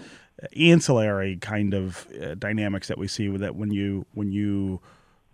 ancillary 0.56 1.36
kind 1.36 1.74
of 1.74 2.06
uh, 2.22 2.34
dynamics 2.34 2.88
that 2.88 2.98
we 2.98 3.08
see 3.08 3.28
with 3.28 3.40
that 3.40 3.56
when 3.56 3.70
you 3.70 4.06
when 4.14 4.30
you 4.30 4.80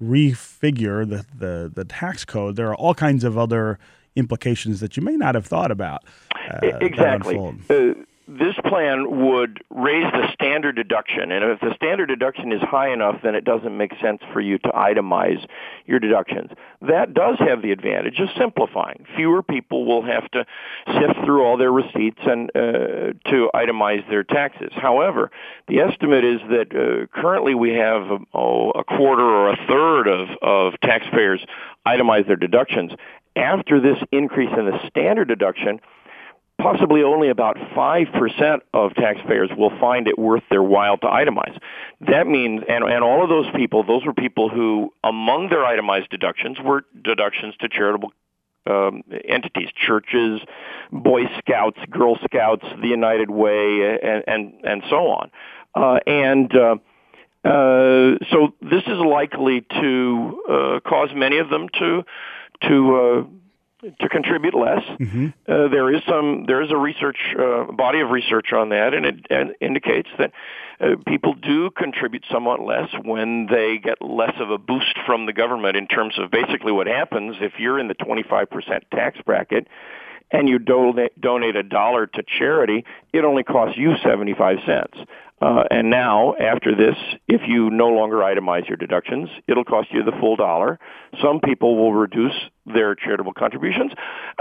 refigure 0.02 1.08
the, 1.08 1.24
the 1.36 1.70
the 1.72 1.84
tax 1.84 2.24
code, 2.24 2.56
there 2.56 2.68
are 2.68 2.76
all 2.76 2.94
kinds 2.94 3.24
of 3.24 3.38
other 3.38 3.78
implications 4.16 4.80
that 4.80 4.96
you 4.96 5.02
may 5.02 5.16
not 5.16 5.34
have 5.34 5.46
thought 5.46 5.70
about. 5.70 6.04
Uh, 6.50 6.78
exactly 6.80 7.36
this 8.26 8.54
plan 8.64 9.26
would 9.26 9.62
raise 9.68 10.10
the 10.12 10.32
standard 10.32 10.76
deduction, 10.76 11.30
and 11.30 11.44
if 11.44 11.60
the 11.60 11.74
standard 11.74 12.06
deduction 12.06 12.52
is 12.52 12.62
high 12.62 12.90
enough, 12.90 13.20
then 13.22 13.34
it 13.34 13.44
doesn't 13.44 13.76
make 13.76 13.92
sense 14.00 14.22
for 14.32 14.40
you 14.40 14.56
to 14.58 14.68
itemize 14.68 15.46
your 15.84 15.98
deductions. 15.98 16.50
That 16.80 17.12
does 17.12 17.38
have 17.38 17.60
the 17.60 17.70
advantage 17.70 18.20
of 18.20 18.30
simplifying. 18.38 19.04
Fewer 19.14 19.42
people 19.42 19.84
will 19.84 20.02
have 20.02 20.30
to 20.30 20.46
sift 20.86 21.24
through 21.24 21.44
all 21.44 21.58
their 21.58 21.72
receipts 21.72 22.20
and 22.24 22.50
uh, 22.54 23.12
to 23.30 23.50
itemize 23.54 24.08
their 24.08 24.24
taxes. 24.24 24.72
However, 24.74 25.30
the 25.68 25.80
estimate 25.80 26.24
is 26.24 26.40
that 26.48 26.74
uh, 26.74 27.20
currently 27.20 27.54
we 27.54 27.74
have 27.74 28.22
oh, 28.32 28.70
a 28.70 28.84
quarter 28.84 29.22
or 29.22 29.50
a 29.50 29.66
third 29.68 30.08
of, 30.08 30.28
of 30.40 30.80
taxpayers 30.80 31.44
itemize 31.86 32.26
their 32.26 32.36
deductions. 32.36 32.92
After 33.36 33.80
this 33.80 33.98
increase 34.12 34.50
in 34.56 34.64
the 34.64 34.78
standard 34.88 35.28
deduction, 35.28 35.80
possibly 36.60 37.02
only 37.02 37.28
about 37.28 37.56
5% 37.56 38.60
of 38.72 38.94
taxpayers 38.94 39.50
will 39.56 39.76
find 39.80 40.08
it 40.08 40.18
worth 40.18 40.42
their 40.50 40.62
while 40.62 40.96
to 40.98 41.06
itemize. 41.06 41.58
That 42.00 42.26
means, 42.26 42.62
and, 42.68 42.84
and 42.84 43.02
all 43.04 43.22
of 43.22 43.28
those 43.28 43.46
people, 43.54 43.84
those 43.84 44.04
were 44.04 44.14
people 44.14 44.48
who, 44.48 44.92
among 45.02 45.48
their 45.48 45.64
itemized 45.64 46.10
deductions, 46.10 46.58
were 46.62 46.84
deductions 47.02 47.54
to 47.60 47.68
charitable 47.68 48.12
um, 48.66 49.02
entities, 49.28 49.68
churches, 49.74 50.40
Boy 50.90 51.24
Scouts, 51.38 51.78
Girl 51.90 52.16
Scouts, 52.24 52.64
the 52.80 52.88
United 52.88 53.30
Way, 53.30 53.98
and 54.02 54.24
and, 54.26 54.54
and 54.64 54.82
so 54.88 55.08
on. 55.08 55.30
Uh, 55.74 55.98
and 56.06 56.56
uh, 56.56 56.76
uh, 57.44 58.16
so 58.30 58.54
this 58.62 58.82
is 58.86 58.98
likely 58.98 59.60
to 59.80 60.42
uh, 60.48 60.80
cause 60.88 61.10
many 61.14 61.38
of 61.38 61.50
them 61.50 61.68
to 61.78 62.04
to 62.62 62.96
uh, 62.96 63.24
to 64.00 64.08
contribute 64.08 64.54
less. 64.54 64.82
Mm-hmm. 65.00 65.26
Uh, 65.48 65.68
there 65.68 65.94
is 65.94 66.02
some 66.08 66.44
there 66.46 66.62
is 66.62 66.70
a 66.70 66.76
research 66.76 67.18
uh, 67.38 67.64
body 67.72 68.00
of 68.00 68.10
research 68.10 68.52
on 68.52 68.70
that, 68.70 68.94
and 68.94 69.06
it 69.06 69.26
and 69.30 69.54
indicates 69.60 70.08
that 70.18 70.32
uh, 70.80 70.96
people 71.06 71.34
do 71.34 71.70
contribute 71.70 72.24
somewhat 72.30 72.60
less 72.60 72.88
when 73.04 73.46
they 73.46 73.78
get 73.78 74.00
less 74.02 74.34
of 74.40 74.50
a 74.50 74.58
boost 74.58 74.98
from 75.06 75.26
the 75.26 75.32
government 75.32 75.76
in 75.76 75.86
terms 75.86 76.18
of 76.18 76.30
basically 76.30 76.72
what 76.72 76.86
happens 76.86 77.36
if 77.40 77.52
you're 77.58 77.78
in 77.78 77.88
the 77.88 77.94
25% 77.94 78.48
tax 78.90 79.18
bracket 79.24 79.68
and 80.30 80.48
you 80.48 80.58
donate 80.58 81.18
donate 81.20 81.56
a 81.56 81.62
dollar 81.62 82.06
to 82.06 82.22
charity, 82.38 82.84
it 83.12 83.24
only 83.24 83.44
costs 83.44 83.78
you 83.78 83.94
75 84.02 84.58
cents. 84.66 84.98
Uh, 85.40 85.64
and 85.70 85.90
now, 85.90 86.34
after 86.40 86.74
this, 86.74 86.96
if 87.28 87.42
you 87.46 87.68
no 87.70 87.88
longer 87.88 88.16
itemize 88.18 88.66
your 88.68 88.76
deductions, 88.76 89.28
it'll 89.46 89.64
cost 89.64 89.88
you 89.92 90.02
the 90.02 90.12
full 90.20 90.36
dollar. 90.36 90.78
Some 91.20 91.40
people 91.40 91.76
will 91.76 91.92
reduce 91.92 92.34
their 92.66 92.94
charitable 92.94 93.34
contributions. 93.34 93.92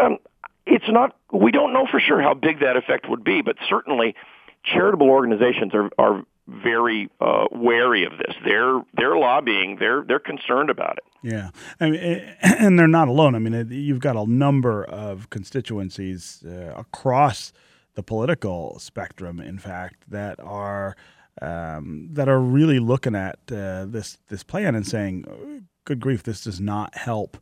Um, 0.02 0.18
it's 0.66 0.86
not. 0.88 1.16
We 1.32 1.52
don't 1.52 1.74
know 1.74 1.88
for 1.90 2.00
sure 2.00 2.22
how 2.22 2.34
big 2.34 2.60
that 2.62 2.78
effect 2.78 3.10
would 3.10 3.24
be, 3.24 3.42
but 3.42 3.58
certainly, 3.68 4.16
charitable 4.64 5.10
organizations 5.10 5.74
are 5.74 5.90
are 5.98 6.24
very 6.48 7.10
uh, 7.22 7.46
wary 7.52 8.06
of 8.06 8.14
this. 8.18 8.36
They're 8.46 8.82
they're 8.96 9.18
lobbying. 9.18 9.78
They're 9.80 10.04
they're 10.08 10.20
concerned 10.20 10.70
about 10.70 10.98
it. 10.98 11.04
Yeah, 11.22 11.50
I 11.80 11.90
mean, 11.90 12.02
and 12.42 12.78
they're 12.78 12.88
not 12.88 13.08
alone. 13.08 13.36
I 13.36 13.40
mean, 13.40 13.68
you've 13.72 14.00
got 14.00 14.16
a 14.16 14.26
number 14.26 14.84
of 14.84 15.30
constituencies 15.30 16.44
uh, 16.46 16.74
across 16.76 17.54
the 17.96 18.04
political 18.04 18.80
spectrum, 18.80 19.40
in 19.40 19.60
fact, 19.60 20.04
that 20.10 20.40
are 20.40 20.96
um, 21.42 22.10
that 22.12 22.30
are 22.30 22.40
really 22.40 22.80
looking 22.80 23.16
at 23.16 23.40
uh, 23.52 23.86
this 23.86 24.18
this 24.30 24.44
plan 24.44 24.76
and 24.76 24.86
saying, 24.86 25.66
"Good 25.86 26.00
grief, 26.00 26.24
this 26.24 26.44
does 26.44 26.60
not 26.60 26.96
help." 26.96 27.38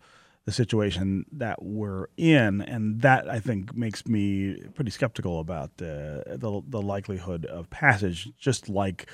the 0.45 0.51
situation 0.51 1.25
that 1.31 1.61
we're 1.61 2.07
in, 2.17 2.61
and 2.61 3.01
that 3.01 3.29
I 3.29 3.39
think 3.39 3.75
makes 3.75 4.07
me 4.07 4.63
pretty 4.73 4.91
skeptical 4.91 5.39
about 5.39 5.69
uh, 5.79 6.25
the 6.25 6.61
the 6.67 6.81
likelihood 6.81 7.45
of 7.45 7.69
passage. 7.69 8.31
Just 8.39 8.67
like 8.67 9.07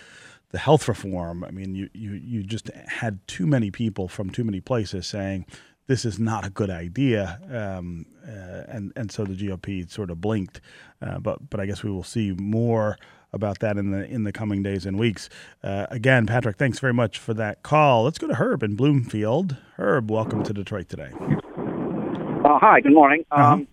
the 0.51 0.57
health 0.57 0.87
reform, 0.87 1.43
I 1.43 1.51
mean, 1.51 1.75
you 1.75 1.89
you 1.93 2.13
you 2.13 2.43
just 2.43 2.69
had 2.87 3.19
too 3.27 3.45
many 3.45 3.71
people 3.71 4.07
from 4.07 4.29
too 4.29 4.45
many 4.45 4.61
places 4.61 5.05
saying 5.05 5.45
this 5.87 6.03
is 6.03 6.19
not 6.19 6.45
a 6.45 6.49
good 6.49 6.69
idea, 6.69 7.39
um, 7.49 8.05
uh, 8.25 8.63
and 8.67 8.91
and 8.95 9.11
so 9.11 9.23
the 9.23 9.35
GOP 9.35 9.89
sort 9.89 10.11
of 10.11 10.21
blinked. 10.21 10.61
Uh, 11.01 11.19
but 11.19 11.49
but 11.49 11.59
I 11.59 11.65
guess 11.65 11.81
we 11.83 11.89
will 11.89 12.03
see 12.03 12.33
more 12.33 12.97
about 13.33 13.59
that 13.59 13.77
in 13.77 13.91
the 13.91 14.05
in 14.05 14.23
the 14.23 14.31
coming 14.31 14.61
days 14.61 14.85
and 14.85 14.99
weeks. 14.99 15.29
Uh, 15.63 15.87
again, 15.89 16.27
Patrick, 16.27 16.57
thanks 16.57 16.79
very 16.79 16.93
much 16.93 17.17
for 17.17 17.33
that 17.33 17.63
call. 17.63 18.03
Let's 18.03 18.17
go 18.17 18.27
to 18.27 18.35
Herb 18.35 18.63
in 18.63 18.75
Bloomfield. 18.75 19.55
Herb, 19.77 20.11
welcome 20.11 20.43
to 20.43 20.53
Detroit 20.53 20.89
today. 20.89 21.11
Uh, 21.17 22.59
hi, 22.59 22.81
good 22.81 22.93
morning. 22.93 23.25
Uh-huh. 23.31 23.53
Um, 23.53 23.67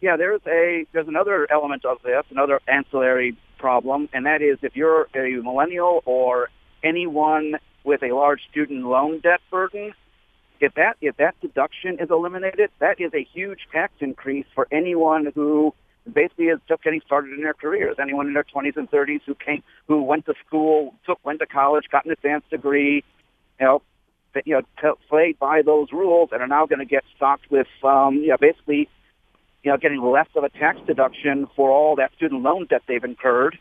yeah, 0.00 0.16
there's 0.16 0.42
a 0.46 0.86
there's 0.92 1.08
another 1.08 1.50
element 1.50 1.84
of 1.86 1.98
this, 2.02 2.24
another 2.30 2.60
ancillary 2.68 3.36
problem, 3.58 4.08
and 4.12 4.26
that 4.26 4.42
is 4.42 4.58
if 4.60 4.76
you're 4.76 5.08
a 5.14 5.42
millennial 5.42 6.02
or 6.04 6.50
anyone 6.82 7.54
with 7.84 8.02
a 8.02 8.12
large 8.12 8.40
student 8.50 8.84
loan 8.84 9.20
debt 9.20 9.40
burden, 9.50 9.94
if 10.60 10.74
that 10.74 10.96
if 11.00 11.16
that 11.16 11.34
deduction 11.40 11.98
is 12.00 12.10
eliminated, 12.10 12.70
that 12.78 13.00
is 13.00 13.12
a 13.14 13.24
huge 13.24 13.60
tax 13.72 13.92
increase 14.00 14.46
for 14.54 14.66
anyone 14.70 15.32
who 15.34 15.74
basically 16.12 16.46
is 16.46 16.58
just 16.68 16.82
getting 16.82 17.00
started 17.04 17.32
in 17.32 17.42
their 17.42 17.54
careers. 17.54 17.96
Anyone 18.00 18.26
in 18.26 18.34
their 18.34 18.44
20s 18.44 18.76
and 18.76 18.90
30s 18.90 19.20
who 19.26 19.34
came, 19.34 19.62
who 19.88 20.02
went 20.02 20.26
to 20.26 20.34
school, 20.46 20.94
took, 21.06 21.18
went 21.24 21.40
to 21.40 21.46
college, 21.46 21.84
got 21.90 22.04
an 22.04 22.12
advanced 22.12 22.50
degree, 22.50 23.04
you 23.58 23.66
know, 23.66 23.82
you 24.44 24.60
know, 24.82 24.94
played 25.08 25.38
by 25.38 25.62
those 25.62 25.92
rules 25.92 26.30
and 26.32 26.42
are 26.42 26.48
now 26.48 26.66
going 26.66 26.80
to 26.80 26.84
get 26.84 27.04
stocked 27.16 27.50
with, 27.50 27.68
um, 27.84 28.16
you 28.16 28.28
know, 28.28 28.36
basically, 28.38 28.88
you 29.62 29.70
know, 29.70 29.76
getting 29.76 30.02
less 30.02 30.26
of 30.34 30.44
a 30.44 30.48
tax 30.48 30.78
deduction 30.86 31.46
for 31.54 31.70
all 31.70 31.96
that 31.96 32.12
student 32.16 32.42
loan 32.42 32.66
debt 32.66 32.82
they've 32.86 33.04
incurred. 33.04 33.56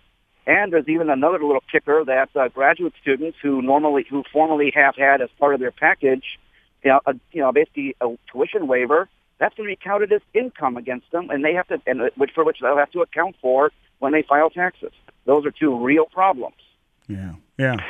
And 0.46 0.74
there's 0.74 0.90
even 0.90 1.10
another 1.10 1.40
little 1.42 1.64
kicker 1.72 2.04
that 2.06 2.30
uh, 2.36 2.50
graduate 2.50 2.94
students 3.02 3.38
who 3.42 3.62
normally, 3.62 4.06
who 4.10 4.24
formerly 4.34 4.74
have 4.76 4.96
had 4.98 5.22
as 5.22 5.30
part 5.40 5.54
of 5.54 5.62
their 5.62 5.72
package, 5.72 6.40
you 6.84 6.92
know, 6.92 7.00
a, 7.06 7.14
you 7.32 7.42
know, 7.42 7.52
basically 7.52 7.96
a 8.02 8.08
tuition 8.32 8.68
waiver, 8.68 9.10
that's 9.40 9.56
going 9.56 9.68
to 9.68 9.76
be 9.76 9.80
counted 9.82 10.12
as 10.12 10.22
income 10.34 10.78
against 10.78 11.12
them, 11.12 11.30
and 11.30 11.44
they 11.44 11.54
have 11.54 11.68
to, 11.68 11.82
and 11.88 12.02
which 12.16 12.32
for 12.34 12.44
which 12.44 12.58
they'll 12.62 12.78
have 12.78 12.92
to 12.92 13.02
account 13.02 13.36
for 13.42 13.72
when 14.00 14.14
they 14.14 14.22
file 14.22 14.50
taxes. 14.50 14.92
Those 15.26 15.46
are 15.46 15.52
two 15.52 15.84
real 15.84 16.06
problems. 16.06 16.56
Yeah, 17.08 17.34
yeah. 17.58 17.78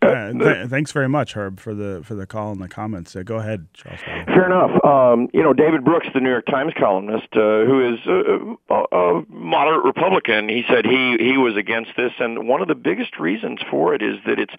Uh, 0.00 0.32
th- 0.32 0.68
thanks 0.68 0.92
very 0.92 1.08
much, 1.08 1.32
Herb, 1.32 1.58
for 1.58 1.74
the 1.74 2.02
for 2.04 2.14
the 2.14 2.24
call 2.24 2.52
and 2.52 2.62
the 2.62 2.68
comments. 2.68 3.16
Uh, 3.16 3.24
go 3.24 3.38
ahead, 3.38 3.66
Charles. 3.74 3.98
Fair 4.26 4.46
enough. 4.46 4.70
Um, 4.84 5.28
you 5.34 5.42
know, 5.42 5.52
David 5.52 5.84
Brooks, 5.84 6.06
the 6.14 6.20
New 6.20 6.30
York 6.30 6.46
Times 6.46 6.72
columnist, 6.78 7.26
uh, 7.32 7.64
who 7.64 7.94
is 7.94 7.98
a, 8.06 8.74
a, 8.96 9.22
moderate 9.28 9.84
Republican, 9.84 10.48
he 10.48 10.62
said 10.68 10.86
he 10.86 11.16
he 11.18 11.36
was 11.36 11.56
against 11.56 11.90
this, 11.96 12.12
and 12.20 12.46
one 12.46 12.62
of 12.62 12.68
the 12.68 12.76
biggest 12.76 13.18
reasons 13.18 13.58
for 13.68 13.92
it 13.92 14.00
is 14.00 14.18
that 14.24 14.38
it's 14.38 14.54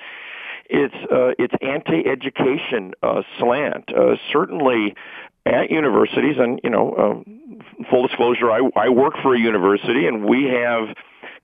it's 0.69 0.95
uh, 1.11 1.33
it's 1.39 1.53
anti-education 1.61 2.93
uh, 3.01 3.23
slant. 3.39 3.89
Uh, 3.89 4.15
certainly, 4.31 4.95
at 5.45 5.71
universities, 5.71 6.35
and 6.37 6.59
you 6.63 6.69
know, 6.69 6.93
uh, 6.93 7.85
full 7.89 8.07
disclosure, 8.07 8.51
I, 8.51 8.61
I 8.75 8.89
work 8.89 9.15
for 9.21 9.35
a 9.35 9.39
university, 9.39 10.05
and 10.05 10.25
we 10.25 10.45
have 10.45 10.95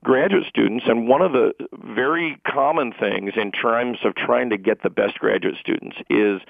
graduate 0.04 0.46
students, 0.48 0.86
and 0.88 1.08
one 1.08 1.22
of 1.22 1.32
the 1.32 1.54
very 1.74 2.40
common 2.48 2.94
things 2.94 3.34
in 3.36 3.52
terms 3.52 3.98
of 4.04 4.16
trying 4.16 4.52
to 4.52 4.58
get 4.58 4.84
the 4.84 4.90
best 4.90 5.18
graduate 5.18 5.56
students 5.60 5.98
is 6.10 6.42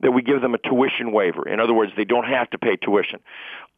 that 0.00 0.12
we 0.12 0.22
give 0.22 0.42
them 0.42 0.54
a 0.54 0.58
tuition 0.58 1.12
waiver. 1.12 1.48
In 1.48 1.58
other 1.58 1.74
words, 1.74 1.92
they 1.96 2.04
don't 2.04 2.26
have 2.26 2.50
to 2.50 2.58
pay 2.58 2.76
tuition. 2.76 3.20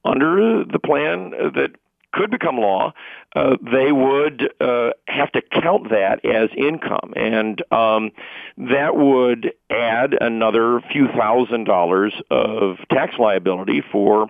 Under 0.05 0.65
the 0.65 0.79
plan 0.79 1.31
that 1.31 1.71
could 2.12 2.31
become 2.31 2.57
law, 2.57 2.92
uh, 3.35 3.57
they 3.73 3.92
would 3.92 4.53
uh, 4.61 4.90
have 5.07 5.31
to 5.33 5.42
count 5.62 5.90
that 5.90 6.25
as 6.25 6.51
income, 6.57 7.12
and 7.16 7.62
um, 7.73 8.11
that 8.57 8.96
would 8.96 9.53
add 9.70 10.16
another 10.20 10.81
few 10.92 11.07
thousand 11.09 11.64
dollars 11.64 12.12
of 12.31 12.77
tax 12.90 13.14
liability 13.18 13.83
for 13.92 14.29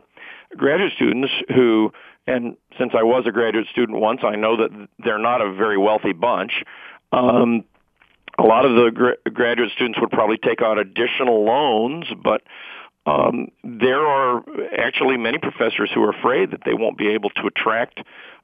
graduate 0.57 0.93
students 0.97 1.33
who. 1.55 1.93
And 2.27 2.57
since 2.79 2.93
I 2.97 3.03
was 3.03 3.25
a 3.27 3.33
graduate 3.33 3.67
student 3.73 3.99
once, 3.99 4.21
I 4.23 4.37
know 4.37 4.57
that 4.59 4.89
they're 5.03 5.19
not 5.19 5.41
a 5.41 5.53
very 5.53 5.79
wealthy 5.79 6.13
bunch. 6.13 6.63
Um, 7.11 7.65
a 8.39 8.43
lot 8.43 8.65
of 8.65 8.73
the 8.73 8.91
gra- 8.91 9.31
graduate 9.33 9.71
students 9.75 9.99
would 10.01 10.11
probably 10.11 10.39
take 10.39 10.63
on 10.63 10.79
additional 10.79 11.45
loans, 11.45 12.07
but 12.23 12.43
um, 13.07 13.49
there 13.65 14.01
are 14.07 14.43
actually 14.79 15.17
many 15.17 15.39
professors 15.39 15.91
who 15.95 16.03
are 16.03 16.11
afraid 16.11 16.51
that 16.51 16.61
they 16.65 16.75
won't 16.75 16.99
be 16.99 17.09
able 17.09 17.31
to 17.31 17.47
attract 17.47 18.01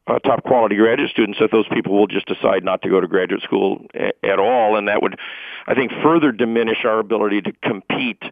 uh, 0.06 0.18
top 0.20 0.44
quality 0.44 0.76
graduate 0.76 1.10
students 1.10 1.38
that 1.40 1.50
those 1.50 1.66
people 1.68 1.92
will 1.98 2.06
just 2.06 2.26
decide 2.26 2.62
not 2.64 2.80
to 2.82 2.88
go 2.88 3.00
to 3.00 3.08
graduate 3.08 3.42
school 3.42 3.84
a- 3.94 4.12
at 4.24 4.38
all, 4.38 4.76
and 4.76 4.86
that 4.88 5.02
would, 5.02 5.18
I 5.66 5.74
think, 5.74 5.90
further 6.02 6.30
diminish 6.32 6.84
our 6.84 6.98
ability 7.00 7.42
to 7.42 7.52
compete 7.62 8.22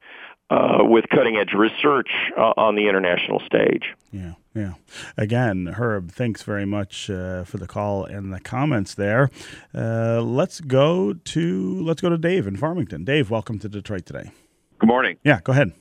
uh, 0.51 0.79
with 0.83 1.07
cutting 1.09 1.37
edge 1.37 1.53
research 1.53 2.11
uh, 2.39 2.53
on 2.57 2.77
the 2.77 2.89
international 2.89 3.41
stage. 3.41 3.95
Yeah, 4.13 4.35
yeah. 4.55 4.75
Again, 5.17 5.67
Herb, 5.77 6.13
thanks 6.13 6.43
very 6.43 6.65
much 6.67 7.11
uh, 7.11 7.43
for 7.45 7.57
the 7.57 7.67
call 7.67 8.05
and 8.05 8.33
the 8.33 8.39
comments 8.41 8.95
there. 8.95 9.31
Uh, 9.75 10.21
let's 10.23 10.61
go 10.61 11.13
to 11.15 11.83
let's 11.83 12.01
go 12.01 12.09
to 12.09 12.19
Dave 12.19 12.47
in 12.47 12.57
Farmington. 12.57 13.05
Dave, 13.05 13.31
welcome 13.31 13.59
to 13.59 13.69
Detroit 13.69 14.07
today. 14.07 14.31
Good 14.79 14.87
morning. 14.87 15.17
Yeah, 15.25 15.41
go 15.43 15.53
ahead. 15.53 15.73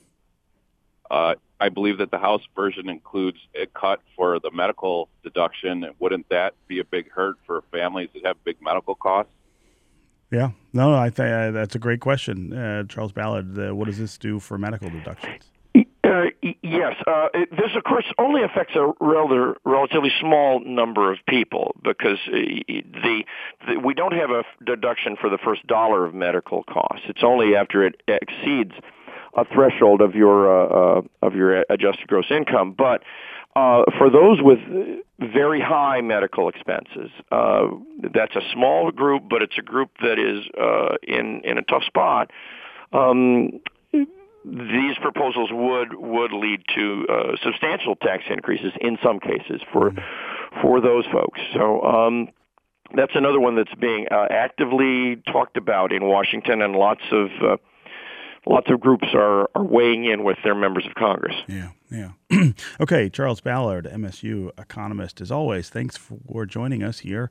Uh, 1.14 1.36
I 1.60 1.68
believe 1.68 1.98
that 1.98 2.10
the 2.10 2.18
House 2.18 2.42
version 2.56 2.88
includes 2.88 3.38
a 3.54 3.66
cut 3.66 4.00
for 4.16 4.40
the 4.40 4.50
medical 4.50 5.08
deduction. 5.22 5.86
Wouldn't 6.00 6.28
that 6.30 6.54
be 6.66 6.80
a 6.80 6.84
big 6.84 7.08
hurt 7.12 7.36
for 7.46 7.62
families 7.70 8.08
that 8.14 8.26
have 8.26 8.42
big 8.42 8.56
medical 8.60 8.96
costs? 8.96 9.30
Yeah, 10.32 10.50
no, 10.72 10.92
I 10.92 11.10
think 11.10 11.28
uh, 11.32 11.52
that's 11.52 11.76
a 11.76 11.78
great 11.78 12.00
question, 12.00 12.52
uh, 12.52 12.82
Charles 12.88 13.12
Ballard. 13.12 13.56
Uh, 13.56 13.76
what 13.76 13.84
does 13.84 13.98
this 13.98 14.18
do 14.18 14.40
for 14.40 14.58
medical 14.58 14.90
deductions? 14.90 15.44
Uh, 16.02 16.24
yes, 16.62 16.94
uh, 17.06 17.28
it, 17.32 17.50
this 17.52 17.70
of 17.76 17.84
course 17.84 18.04
only 18.18 18.42
affects 18.42 18.74
a 18.74 18.92
rather 19.00 19.56
relatively 19.64 20.10
small 20.20 20.60
number 20.64 21.12
of 21.12 21.18
people 21.28 21.76
because 21.82 22.18
uh, 22.26 22.32
the, 22.32 23.24
the 23.66 23.78
we 23.78 23.94
don't 23.94 24.12
have 24.12 24.30
a 24.30 24.42
deduction 24.64 25.16
for 25.20 25.30
the 25.30 25.38
first 25.38 25.64
dollar 25.66 26.04
of 26.04 26.12
medical 26.12 26.64
costs. 26.64 27.04
It's 27.08 27.22
only 27.22 27.54
after 27.54 27.86
it 27.86 28.02
exceeds 28.08 28.72
a 29.36 29.44
threshold 29.52 30.00
of 30.00 30.14
your 30.14 30.48
uh, 30.48 30.98
uh, 30.98 31.02
of 31.22 31.34
your 31.34 31.64
adjusted 31.68 32.06
gross 32.06 32.26
income. 32.30 32.74
But 32.76 33.02
uh, 33.56 33.84
for 33.98 34.10
those 34.10 34.38
with 34.40 34.58
very 35.20 35.60
high 35.60 36.00
medical 36.00 36.48
expenses, 36.48 37.10
uh, 37.30 37.68
that's 38.12 38.34
a 38.36 38.42
small 38.52 38.90
group, 38.90 39.24
but 39.28 39.42
it's 39.42 39.56
a 39.58 39.62
group 39.62 39.90
that 40.02 40.18
is 40.18 40.44
uh, 40.60 40.96
in 41.02 41.42
in 41.44 41.58
a 41.58 41.62
tough 41.62 41.84
spot. 41.84 42.30
Um, 42.92 43.60
these 43.92 44.96
proposals 45.00 45.50
would 45.52 45.94
would 45.94 46.32
lead 46.32 46.62
to 46.74 47.06
uh, 47.08 47.36
substantial 47.42 47.96
tax 47.96 48.24
increases 48.28 48.72
in 48.80 48.98
some 49.02 49.18
cases 49.20 49.62
for 49.72 49.92
for 50.60 50.80
those 50.80 51.04
folks. 51.12 51.40
So 51.54 51.82
um, 51.82 52.28
that's 52.94 53.12
another 53.14 53.40
one 53.40 53.56
that's 53.56 53.74
being 53.74 54.06
uh, 54.10 54.26
actively 54.30 55.16
talked 55.32 55.56
about 55.56 55.92
in 55.92 56.04
Washington, 56.04 56.60
and 56.60 56.74
lots 56.76 57.02
of 57.10 57.28
uh, 57.42 57.56
lots 58.46 58.70
of 58.70 58.80
groups 58.80 59.08
are, 59.14 59.48
are 59.54 59.64
weighing 59.64 60.04
in 60.04 60.24
with 60.24 60.38
their 60.44 60.54
members 60.54 60.86
of 60.86 60.94
Congress. 60.94 61.34
Yeah, 61.48 61.70
yeah. 61.90 62.52
okay, 62.80 63.08
Charles 63.08 63.40
Ballard, 63.40 63.86
MSU 63.86 64.50
economist, 64.58 65.20
as 65.20 65.30
always, 65.30 65.70
thanks 65.70 65.96
for 65.96 66.46
joining 66.46 66.82
us 66.82 67.00
here 67.00 67.30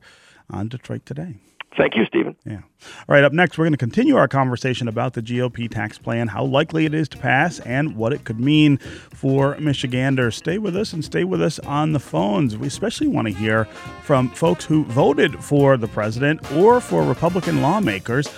on 0.50 0.68
Detroit 0.68 1.06
Today. 1.06 1.36
Thank 1.76 1.96
you, 1.96 2.04
Stephen. 2.04 2.36
Yeah. 2.46 2.60
All 3.08 3.14
right, 3.14 3.24
up 3.24 3.32
next, 3.32 3.58
we're 3.58 3.64
going 3.64 3.72
to 3.72 3.78
continue 3.78 4.16
our 4.16 4.28
conversation 4.28 4.86
about 4.86 5.14
the 5.14 5.22
GOP 5.22 5.68
tax 5.68 5.98
plan, 5.98 6.28
how 6.28 6.44
likely 6.44 6.84
it 6.84 6.94
is 6.94 7.08
to 7.10 7.18
pass, 7.18 7.58
and 7.60 7.96
what 7.96 8.12
it 8.12 8.24
could 8.24 8.38
mean 8.38 8.76
for 8.76 9.56
Michiganders. 9.58 10.36
Stay 10.36 10.58
with 10.58 10.76
us 10.76 10.92
and 10.92 11.04
stay 11.04 11.24
with 11.24 11.42
us 11.42 11.58
on 11.60 11.92
the 11.92 11.98
phones. 11.98 12.56
We 12.56 12.68
especially 12.68 13.08
want 13.08 13.26
to 13.26 13.34
hear 13.34 13.64
from 14.02 14.28
folks 14.30 14.64
who 14.64 14.84
voted 14.84 15.42
for 15.42 15.76
the 15.76 15.88
president 15.88 16.52
or 16.52 16.80
for 16.80 17.02
Republican 17.02 17.60
lawmakers. 17.60 18.28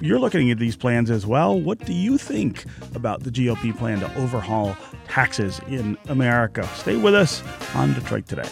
You're 0.00 0.18
looking 0.18 0.50
at 0.50 0.58
these 0.58 0.76
plans 0.76 1.10
as 1.10 1.26
well. 1.26 1.58
What 1.58 1.78
do 1.86 1.92
you 1.92 2.18
think 2.18 2.64
about 2.94 3.22
the 3.22 3.30
GOP 3.30 3.76
plan 3.76 4.00
to 4.00 4.14
overhaul 4.16 4.76
taxes 5.08 5.60
in 5.68 5.96
America? 6.08 6.66
Stay 6.74 6.96
with 6.96 7.14
us 7.14 7.42
on 7.74 7.94
Detroit 7.94 8.26
Today. 8.26 8.48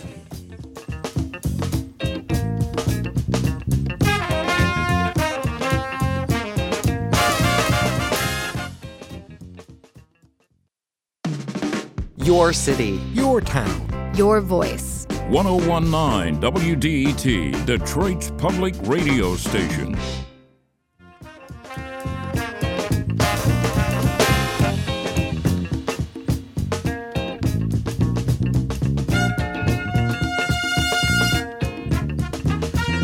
Your 12.22 12.52
city, 12.52 13.00
your 13.14 13.40
town, 13.40 14.12
your 14.14 14.42
voice. 14.42 15.06
1019 15.30 16.38
WDET, 16.38 17.64
Detroit's 17.64 18.30
public 18.36 18.74
radio 18.82 19.36
station. 19.36 19.96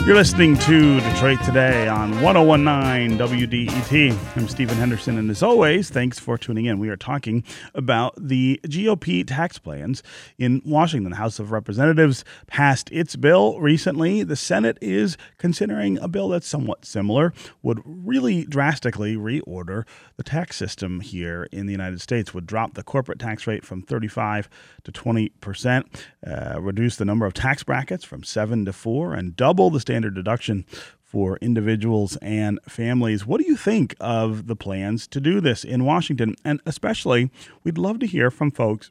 You're 0.07 0.15
listening 0.15 0.57
to 0.59 1.01
Detroit 1.01 1.43
Today 1.43 1.89
on 1.89 2.23
1019 2.23 3.19
WDET. 3.19 4.37
I'm 4.37 4.47
Stephen 4.47 4.77
Henderson, 4.77 5.19
and 5.19 5.29
as 5.29 5.43
always, 5.43 5.91
thanks 5.91 6.21
for 6.21 6.39
tuning 6.39 6.67
in. 6.67 6.79
We 6.79 6.91
are 6.91 6.97
talking 6.97 7.43
about 7.75 8.15
the 8.17 8.61
GOP 8.63 9.27
tax 9.27 9.59
plans 9.59 10.05
in 10.39 10.63
Washington. 10.65 11.11
The 11.11 11.17
House 11.17 11.41
of 11.41 11.51
Representatives 11.51 12.25
passed 12.47 12.89
its 12.93 13.17
bill 13.17 13.59
recently. 13.59 14.23
The 14.23 14.37
Senate 14.37 14.79
is 14.81 15.17
considering 15.39 15.99
a 15.99 16.07
bill 16.07 16.29
that's 16.29 16.47
somewhat 16.47 16.85
similar, 16.85 17.33
would 17.65 17.83
really 17.85 18.45
drastically 18.45 19.17
reorder 19.17 19.87
the 20.19 20.23
tax 20.23 20.55
system 20.55 21.01
here 21.01 21.49
in 21.51 21.67
the 21.67 21.73
United 21.73 22.01
States, 22.01 22.33
would 22.33 22.47
drop 22.47 22.75
the 22.75 22.85
corporate 22.85 23.19
tax 23.19 23.49
rate 23.49 23.65
from 23.65 23.83
35 23.83 24.49
to 24.85 24.93
20 24.93 25.31
percent, 25.41 26.07
uh, 26.25 26.61
reduce 26.61 26.95
the 26.95 27.05
number 27.05 27.27
of 27.27 27.35
tax 27.35 27.65
brackets 27.65 28.05
from 28.05 28.23
seven 28.23 28.65
to 28.67 28.73
four, 28.73 29.13
and 29.13 29.35
double 29.35 29.69
the 29.69 29.81
standard 29.81 29.96
deduction 30.03 30.65
for 31.03 31.37
individuals 31.39 32.17
and 32.17 32.59
families. 32.69 33.25
What 33.25 33.41
do 33.41 33.47
you 33.47 33.57
think 33.57 33.95
of 34.01 34.49
the 34.49 34.57
plans 34.57 35.07
to 35.09 35.21
do 35.21 35.41
this 35.41 35.65
in 35.65 35.85
Washington? 35.85 36.35
And 36.45 36.61
especially, 36.67 37.31
we'd 37.63 37.79
love 37.79 38.01
to 38.01 38.07
hear 38.07 38.31
from 38.31 38.51
folks 38.51 38.91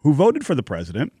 who 0.00 0.14
voted 0.14 0.46
for 0.46 0.54
the 0.54 0.62
president 0.62 1.12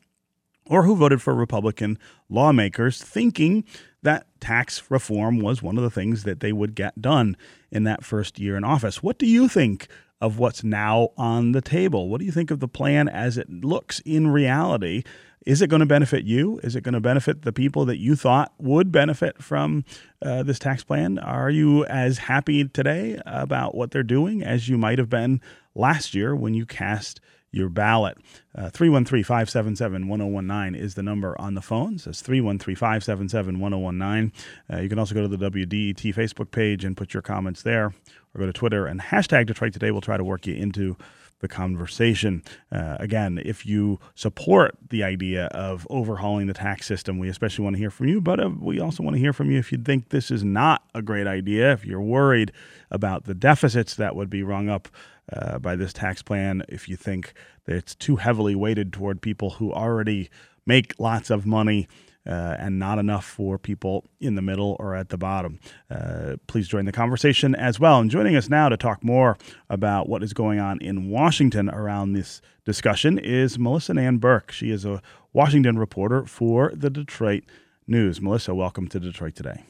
or 0.66 0.84
who 0.84 0.94
voted 0.94 1.20
for 1.20 1.34
Republican 1.34 1.98
lawmakers 2.28 3.02
thinking 3.02 3.64
that 4.02 4.26
tax 4.40 4.90
reform 4.90 5.40
was 5.40 5.62
one 5.62 5.76
of 5.76 5.82
the 5.82 5.90
things 5.90 6.22
that 6.22 6.40
they 6.40 6.52
would 6.52 6.74
get 6.74 7.02
done 7.02 7.36
in 7.70 7.84
that 7.84 8.04
first 8.04 8.38
year 8.38 8.56
in 8.56 8.64
office. 8.64 9.02
What 9.02 9.18
do 9.18 9.26
you 9.26 9.48
think 9.48 9.88
of 10.20 10.38
what's 10.38 10.64
now 10.64 11.10
on 11.16 11.52
the 11.52 11.60
table? 11.60 12.08
What 12.08 12.18
do 12.18 12.24
you 12.24 12.32
think 12.32 12.50
of 12.50 12.60
the 12.60 12.68
plan 12.68 13.08
as 13.08 13.38
it 13.38 13.48
looks 13.50 14.00
in 14.00 14.28
reality? 14.28 15.04
Is 15.46 15.62
it 15.62 15.68
going 15.68 15.80
to 15.80 15.86
benefit 15.86 16.24
you? 16.24 16.60
Is 16.62 16.76
it 16.76 16.82
going 16.82 16.92
to 16.94 17.00
benefit 17.00 17.42
the 17.42 17.52
people 17.52 17.84
that 17.86 17.98
you 17.98 18.16
thought 18.16 18.52
would 18.58 18.92
benefit 18.92 19.42
from 19.42 19.84
uh, 20.20 20.42
this 20.42 20.58
tax 20.58 20.84
plan? 20.84 21.18
Are 21.18 21.48
you 21.48 21.86
as 21.86 22.18
happy 22.18 22.68
today 22.68 23.20
about 23.24 23.74
what 23.74 23.90
they're 23.90 24.02
doing 24.02 24.42
as 24.42 24.68
you 24.68 24.76
might 24.76 24.98
have 24.98 25.08
been 25.08 25.40
last 25.74 26.14
year 26.14 26.34
when 26.36 26.52
you 26.54 26.66
cast 26.66 27.20
your 27.50 27.70
ballot? 27.70 28.18
Uh, 28.54 28.68
313 28.68 29.24
577 29.24 30.08
1019 30.08 30.74
is 30.78 30.96
the 30.96 31.02
number 31.02 31.40
on 31.40 31.54
the 31.54 31.62
phones. 31.62 32.04
That's 32.04 32.20
313 32.20 32.74
577 32.76 33.58
1019. 33.58 34.32
Uh, 34.70 34.80
you 34.82 34.88
can 34.90 34.98
also 34.98 35.14
go 35.14 35.22
to 35.26 35.28
the 35.28 35.50
WDET 35.50 36.14
Facebook 36.14 36.50
page 36.50 36.84
and 36.84 36.96
put 36.96 37.14
your 37.14 37.22
comments 37.22 37.62
there, 37.62 37.94
or 38.38 38.46
go 38.46 38.46
to 38.46 38.52
Twitter 38.52 38.86
and 38.86 39.00
hashtag 39.00 39.46
Detroit 39.46 39.72
Today. 39.72 39.90
We'll 39.90 40.00
try 40.00 40.16
to 40.16 40.24
work 40.24 40.46
you 40.46 40.54
into 40.54 40.96
the 41.40 41.48
conversation. 41.48 42.42
Uh, 42.72 42.96
again, 42.98 43.40
if 43.44 43.64
you 43.64 44.00
support 44.14 44.76
the 44.90 45.04
idea 45.04 45.46
of 45.46 45.86
overhauling 45.88 46.48
the 46.48 46.54
tax 46.54 46.86
system, 46.86 47.18
we 47.18 47.28
especially 47.28 47.62
want 47.62 47.76
to 47.76 47.80
hear 47.80 47.90
from 47.90 48.08
you, 48.08 48.20
but 48.20 48.40
uh, 48.40 48.50
we 48.60 48.80
also 48.80 49.02
want 49.02 49.14
to 49.14 49.20
hear 49.20 49.32
from 49.32 49.50
you 49.50 49.58
if 49.58 49.70
you 49.70 49.78
think 49.78 50.08
this 50.08 50.30
is 50.30 50.42
not 50.42 50.82
a 50.94 51.02
great 51.02 51.28
idea, 51.28 51.72
if 51.72 51.84
you're 51.84 52.00
worried 52.00 52.50
about 52.90 53.24
the 53.24 53.34
deficits 53.34 53.94
that 53.94 54.16
would 54.16 54.28
be 54.28 54.42
rung 54.42 54.68
up 54.68 54.88
uh, 55.32 55.58
by 55.58 55.76
this 55.76 55.92
tax 55.92 56.22
plan, 56.22 56.62
if 56.68 56.88
you 56.88 56.96
think 56.96 57.34
that 57.66 57.76
it's 57.76 57.94
too 57.94 58.16
heavily 58.16 58.56
weighted 58.56 58.92
toward 58.92 59.20
people 59.20 59.50
who 59.50 59.72
already 59.72 60.30
make 60.66 60.92
lots 60.98 61.30
of 61.30 61.46
money 61.46 61.86
uh, 62.28 62.56
and 62.58 62.78
not 62.78 62.98
enough 62.98 63.24
for 63.24 63.58
people 63.58 64.04
in 64.20 64.34
the 64.34 64.42
middle 64.42 64.76
or 64.78 64.94
at 64.94 65.08
the 65.08 65.16
bottom. 65.16 65.58
Uh, 65.90 66.36
please 66.46 66.68
join 66.68 66.84
the 66.84 66.92
conversation 66.92 67.54
as 67.54 67.80
well. 67.80 67.98
And 67.98 68.10
joining 68.10 68.36
us 68.36 68.48
now 68.48 68.68
to 68.68 68.76
talk 68.76 69.02
more 69.02 69.38
about 69.70 70.08
what 70.08 70.22
is 70.22 70.32
going 70.32 70.58
on 70.58 70.78
in 70.80 71.08
Washington 71.08 71.70
around 71.70 72.12
this 72.12 72.40
discussion 72.64 73.18
is 73.18 73.58
Melissa 73.58 73.94
Nan 73.94 74.18
Burke. 74.18 74.52
She 74.52 74.70
is 74.70 74.84
a 74.84 75.00
Washington 75.32 75.78
reporter 75.78 76.26
for 76.26 76.72
the 76.74 76.90
Detroit 76.90 77.44
News. 77.86 78.20
Melissa, 78.20 78.54
welcome 78.54 78.88
to 78.88 79.00
Detroit 79.00 79.34
today. 79.34 79.64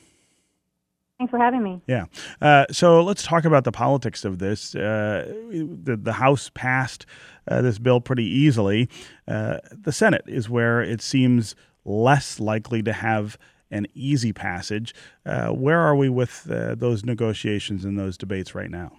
Thanks 1.18 1.32
for 1.32 1.38
having 1.38 1.64
me. 1.64 1.80
Yeah. 1.88 2.04
Uh, 2.40 2.66
so 2.70 3.02
let's 3.02 3.24
talk 3.24 3.44
about 3.44 3.64
the 3.64 3.72
politics 3.72 4.24
of 4.24 4.38
this. 4.38 4.76
Uh, 4.76 5.26
the, 5.50 5.98
the 6.00 6.12
House 6.12 6.48
passed 6.54 7.06
uh, 7.48 7.60
this 7.60 7.78
bill 7.78 8.00
pretty 8.00 8.24
easily. 8.24 8.88
Uh, 9.26 9.58
the 9.72 9.90
Senate 9.90 10.22
is 10.28 10.48
where 10.48 10.80
it 10.80 11.02
seems 11.02 11.56
less 11.88 12.38
likely 12.38 12.82
to 12.82 12.92
have 12.92 13.38
an 13.70 13.86
easy 13.94 14.32
passage. 14.32 14.94
Uh, 15.26 15.48
where 15.48 15.80
are 15.80 15.96
we 15.96 16.08
with 16.08 16.48
uh, 16.50 16.74
those 16.74 17.04
negotiations 17.04 17.84
and 17.84 17.98
those 17.98 18.16
debates 18.16 18.54
right 18.54 18.70
now? 18.70 18.92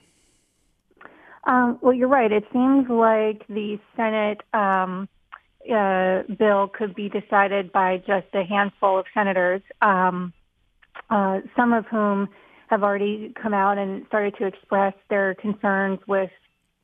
Um, 1.46 1.80
well, 1.82 1.94
you're 1.94 2.10
right. 2.10 2.32
It 2.32 2.44
seems 2.52 2.90
like 2.90 3.48
the 3.48 3.80
Senate 3.96 4.42
um, 4.54 5.08
uh, 5.74 6.24
bill 6.38 6.68
could 6.68 6.94
be 6.96 7.10
decided 7.10 7.72
by 7.72 7.98
just 7.98 8.28
a 8.34 8.44
handful 8.44 9.00
of 9.00 9.06
senators, 9.14 9.62
um, 9.82 10.34
uh, 11.10 11.40
some 11.56 11.74
of 11.74 11.86
whom 11.86 12.30
have 12.68 12.84
already 12.84 13.34
come 13.42 13.54
out 13.54 13.78
and 13.78 14.06
started 14.08 14.36
to 14.38 14.46
express 14.46 14.94
their 15.10 15.34
concerns 15.36 16.00
with 16.08 16.30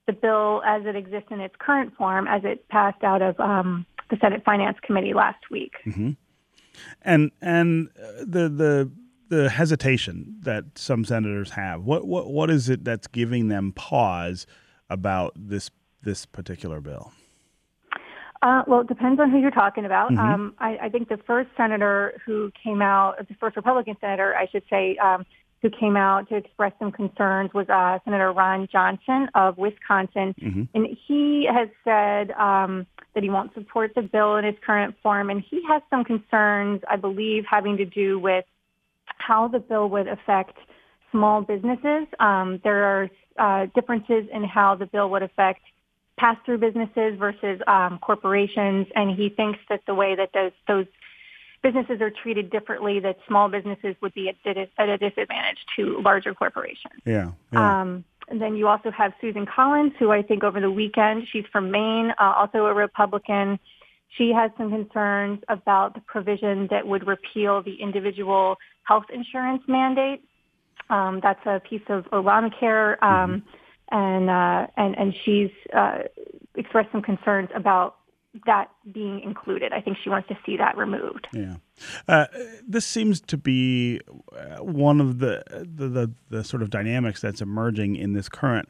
the 0.07 0.13
bill 0.13 0.63
as 0.65 0.83
it 0.85 0.95
exists 0.95 1.29
in 1.31 1.39
its 1.39 1.53
current 1.59 1.93
form, 1.95 2.27
as 2.27 2.41
it 2.43 2.67
passed 2.69 3.03
out 3.03 3.21
of 3.21 3.39
um, 3.39 3.85
the 4.09 4.17
Senate 4.21 4.43
Finance 4.45 4.77
Committee 4.81 5.13
last 5.13 5.49
week. 5.49 5.73
Mm-hmm. 5.85 6.11
And 7.01 7.31
and 7.41 7.89
the 8.19 8.49
the 8.49 8.91
the 9.29 9.49
hesitation 9.49 10.37
that 10.41 10.65
some 10.75 11.05
senators 11.05 11.51
have. 11.51 11.83
What 11.83 12.05
what 12.05 12.31
what 12.31 12.49
is 12.49 12.69
it 12.69 12.83
that's 12.83 13.07
giving 13.07 13.47
them 13.47 13.71
pause 13.71 14.45
about 14.89 15.33
this 15.35 15.71
this 16.03 16.25
particular 16.25 16.81
bill? 16.81 17.11
Uh, 18.41 18.61
well, 18.67 18.81
it 18.81 18.87
depends 18.87 19.19
on 19.19 19.31
who 19.31 19.39
you're 19.39 19.49
talking 19.49 19.85
about. 19.85 20.11
Mm-hmm. 20.11 20.19
Um, 20.19 20.53
I, 20.59 20.77
I, 20.83 20.89
think 20.89 21.09
the 21.09 21.17
first 21.25 21.49
senator 21.57 22.21
who 22.23 22.51
came 22.63 22.79
out, 22.79 23.17
the 23.27 23.33
first 23.39 23.55
Republican 23.55 23.95
senator, 23.99 24.35
I 24.35 24.45
should 24.45 24.61
say, 24.69 24.97
um, 24.97 25.25
who 25.65 25.71
came 25.79 25.97
out 25.97 26.29
to 26.29 26.35
express 26.35 26.71
some 26.77 26.91
concerns 26.91 27.51
was 27.51 27.67
uh, 27.69 27.97
Senator 28.05 28.31
Ron 28.31 28.67
Johnson 28.71 29.27
of 29.33 29.57
Wisconsin, 29.57 30.35
mm-hmm. 30.39 30.63
and 30.75 30.97
he 31.07 31.49
has 31.51 31.69
said 31.83 32.29
um, 32.37 32.85
that 33.15 33.23
he 33.23 33.31
won't 33.31 33.51
support 33.55 33.93
the 33.95 34.03
bill 34.03 34.35
in 34.35 34.45
its 34.45 34.59
current 34.63 34.93
form, 35.01 35.31
and 35.31 35.43
he 35.49 35.63
has 35.67 35.81
some 35.89 36.03
concerns, 36.03 36.81
I 36.87 36.97
believe, 36.97 37.45
having 37.49 37.77
to 37.77 37.85
do 37.85 38.19
with 38.19 38.45
how 39.17 39.47
the 39.47 39.57
bill 39.57 39.89
would 39.89 40.07
affect 40.07 40.55
small 41.09 41.41
businesses. 41.41 42.05
Um, 42.19 42.61
there 42.63 42.83
are 42.83 43.09
uh, 43.39 43.65
differences 43.73 44.25
in 44.31 44.43
how 44.43 44.75
the 44.75 44.85
bill 44.85 45.09
would 45.09 45.23
affect 45.23 45.61
pass-through 46.19 46.59
businesses 46.59 47.17
versus 47.17 47.59
um, 47.65 47.97
corporations, 48.03 48.85
and 48.93 49.17
he 49.17 49.29
thinks 49.29 49.57
that 49.69 49.81
the 49.87 49.95
way 49.95 50.15
that 50.15 50.29
those 50.31 50.51
those 50.67 50.85
businesses 51.65 51.99
are 51.99 52.11
treated 52.11 52.51
differently, 52.51 52.99
that 52.99 53.17
small 53.27 53.49
businesses 53.49 53.95
would 54.01 54.13
be 54.13 54.29
at, 54.29 54.35
at 54.77 54.89
a 54.89 54.97
disadvantage 54.97 55.57
to 55.75 55.99
larger 56.01 56.33
corporations. 56.33 56.99
Yeah. 57.05 57.31
yeah. 57.51 57.81
Um, 57.81 58.05
and 58.29 58.39
then 58.39 58.55
you 58.55 58.67
also 58.67 58.91
have 58.91 59.13
Susan 59.19 59.45
Collins, 59.45 59.93
who 59.97 60.11
I 60.11 60.21
think 60.21 60.43
over 60.43 60.59
the 60.59 60.69
weekend, 60.69 61.23
she's 61.31 61.45
from 61.51 61.71
Maine, 61.71 62.11
uh, 62.19 62.33
also 62.37 62.65
a 62.67 62.73
Republican. 62.73 63.59
She 64.17 64.31
has 64.31 64.51
some 64.57 64.69
concerns 64.69 65.39
about 65.49 65.95
the 65.95 66.01
provision 66.01 66.67
that 66.69 66.85
would 66.85 67.07
repeal 67.07 67.63
the 67.63 67.75
individual 67.81 68.57
health 68.83 69.05
insurance 69.11 69.63
mandate. 69.67 70.21
Um, 70.89 71.19
that's 71.21 71.43
a 71.45 71.59
piece 71.67 71.87
of 71.89 72.05
Obamacare, 72.11 73.01
um, 73.01 73.41
mm-hmm. 73.41 73.97
and 73.97 74.29
uh, 74.29 74.67
and 74.77 74.95
and 74.97 75.13
she's 75.23 75.49
uh, 75.75 75.99
expressed 76.55 76.91
some 76.91 77.01
concerns 77.01 77.49
about 77.55 77.95
that 78.45 78.69
being 78.91 79.21
included. 79.21 79.71
I 79.71 79.81
think 79.81 79.97
she 80.03 80.09
wants 80.09 80.27
to 80.27 80.37
see 80.45 80.57
that 80.57 80.77
removed. 80.77 81.27
Yeah, 81.31 81.55
uh, 82.07 82.25
this 82.67 82.85
seems 82.85 83.21
to 83.21 83.37
be 83.37 84.01
uh, 84.35 84.63
one 84.63 84.99
of 84.99 85.19
the, 85.19 85.43
the, 85.49 85.87
the 85.87 86.11
the 86.29 86.43
sort 86.43 86.61
of 86.61 86.69
dynamics 86.69 87.21
that's 87.21 87.41
emerging 87.41 87.95
in 87.95 88.13
this 88.13 88.29
current 88.29 88.69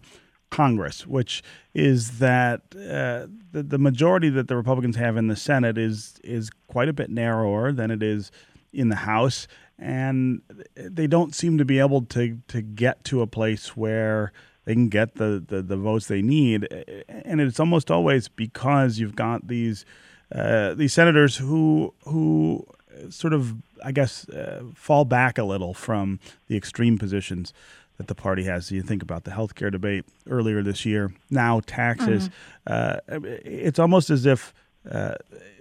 Congress, 0.49 1.06
which 1.06 1.43
is 1.73 2.19
that 2.19 2.62
uh, 2.75 3.28
the, 3.51 3.63
the 3.63 3.78
majority 3.78 4.30
that 4.30 4.47
the 4.47 4.56
Republicans 4.56 4.95
have 4.95 5.17
in 5.17 5.28
the 5.28 5.36
Senate 5.36 5.78
is 5.78 6.19
is 6.23 6.49
quite 6.67 6.88
a 6.88 6.93
bit 6.93 7.10
narrower 7.10 7.71
than 7.71 7.91
it 7.91 8.04
is 8.04 8.32
in 8.71 8.89
the 8.89 8.95
House, 8.95 9.47
and 9.78 10.41
they 10.75 11.08
don't 11.08 11.34
seem 11.34 11.58
to 11.58 11.65
be 11.65 11.80
able 11.80 12.04
to 12.04 12.39
to 12.47 12.62
get 12.62 13.04
to 13.06 13.21
a 13.21 13.28
place 13.28 13.75
where 13.75 14.32
they 14.65 14.73
can 14.73 14.89
get 14.89 15.15
the, 15.15 15.43
the, 15.45 15.62
the 15.62 15.78
votes 15.78 16.08
they 16.08 16.21
need, 16.21 16.67
and 17.08 17.39
it's 17.39 17.60
almost 17.60 17.89
always 17.89 18.28
because 18.28 18.99
you've 18.99 19.15
got 19.15 19.47
these 19.47 19.86
uh, 20.34 20.73
these 20.73 20.93
senators 20.93 21.38
who 21.38 21.93
who 22.06 22.65
sort 23.10 23.34
of 23.34 23.56
I 23.84 23.91
guess 23.91 24.28
uh, 24.30 24.63
fall 24.73 25.06
back 25.06 25.38
a 25.38 25.43
little 25.43 25.73
from 25.73 26.19
the 26.47 26.58
extreme 26.58 26.97
positions 26.97 27.54
that 27.97 28.08
the 28.08 28.15
party 28.15 28.43
has. 28.43 28.67
So 28.67 28.75
you 28.75 28.82
think 28.82 29.01
about 29.01 29.23
the 29.23 29.32
health 29.32 29.56
care 29.56 29.69
debate 29.69 30.06
earlier 30.30 30.62
this 30.62 30.86
year, 30.86 31.13
now 31.30 31.62
taxes. 31.65 32.30
Mm-hmm. 32.67 33.23
Uh, 33.23 33.30
it's 33.45 33.80
almost 33.80 34.10
as 34.10 34.25
if 34.25 34.54
uh, 34.89 35.15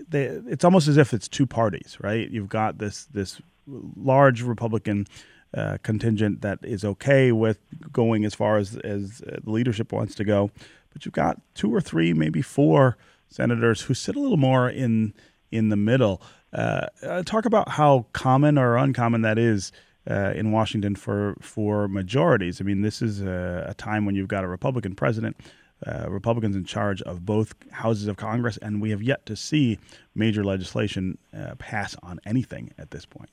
they, 0.09 0.25
it's 0.25 0.65
almost 0.65 0.89
as 0.89 0.97
if 0.97 1.13
it's 1.13 1.29
two 1.29 1.47
parties, 1.47 1.97
right? 2.01 2.29
You've 2.31 2.49
got 2.49 2.79
this 2.79 3.05
this 3.07 3.41
large 3.67 4.43
Republican 4.43 5.07
uh, 5.57 5.79
contingent 5.83 6.43
that 6.43 6.59
is 6.63 6.85
okay 6.85 7.33
with 7.33 7.59
going 7.93 8.25
as 8.25 8.35
far 8.35 8.57
as 8.57 8.77
as 8.79 9.19
the 9.19 9.51
leadership 9.51 9.93
wants 9.93 10.15
to 10.17 10.25
go, 10.25 10.51
but 10.93 11.05
you've 11.05 11.15
got 11.15 11.41
two 11.55 11.73
or 11.73 11.81
three, 11.81 12.13
maybe 12.13 12.43
four 12.43 12.97
senators 13.29 13.83
who 13.83 13.95
sit 13.95 14.17
a 14.17 14.21
little 14.21 14.37
more 14.37 14.69
in 14.69 15.15
in 15.51 15.69
the 15.69 15.77
middle. 15.77 16.21
Uh, 16.53 16.87
uh 17.03 17.23
talk 17.23 17.45
about 17.45 17.69
how 17.71 18.07
common 18.13 18.59
or 18.59 18.77
uncommon 18.77 19.23
that 19.23 19.39
is 19.39 19.73
uh, 20.11 20.33
in 20.35 20.53
Washington 20.53 20.95
for 20.95 21.37
for 21.41 21.89
majorities. 21.89 22.61
I 22.61 22.65
mean, 22.65 22.83
this 22.83 23.01
is 23.01 23.21
a, 23.21 23.67
a 23.69 23.75
time 23.75 24.05
when 24.05 24.15
you've 24.15 24.29
got 24.29 24.45
a 24.45 24.49
Republican 24.49 24.95
president. 24.95 25.37
Uh, 25.87 26.07
Republicans 26.09 26.57
in 26.57 26.65
charge 26.65 27.03
of 27.03 27.27
both 27.27 27.55
houses 27.71 28.07
of 28.07 28.17
Congress, 28.17 28.57
and 28.63 28.81
we 28.81 28.89
have 28.89 29.03
yet 29.03 29.27
to 29.27 29.37
see 29.37 29.79
major 30.15 30.43
legislation 30.43 31.19
uh, 31.37 31.55
pass 31.57 31.95
on 32.03 32.19
anything 32.25 32.73
at 32.79 32.91
this 32.91 33.05
point. 33.05 33.29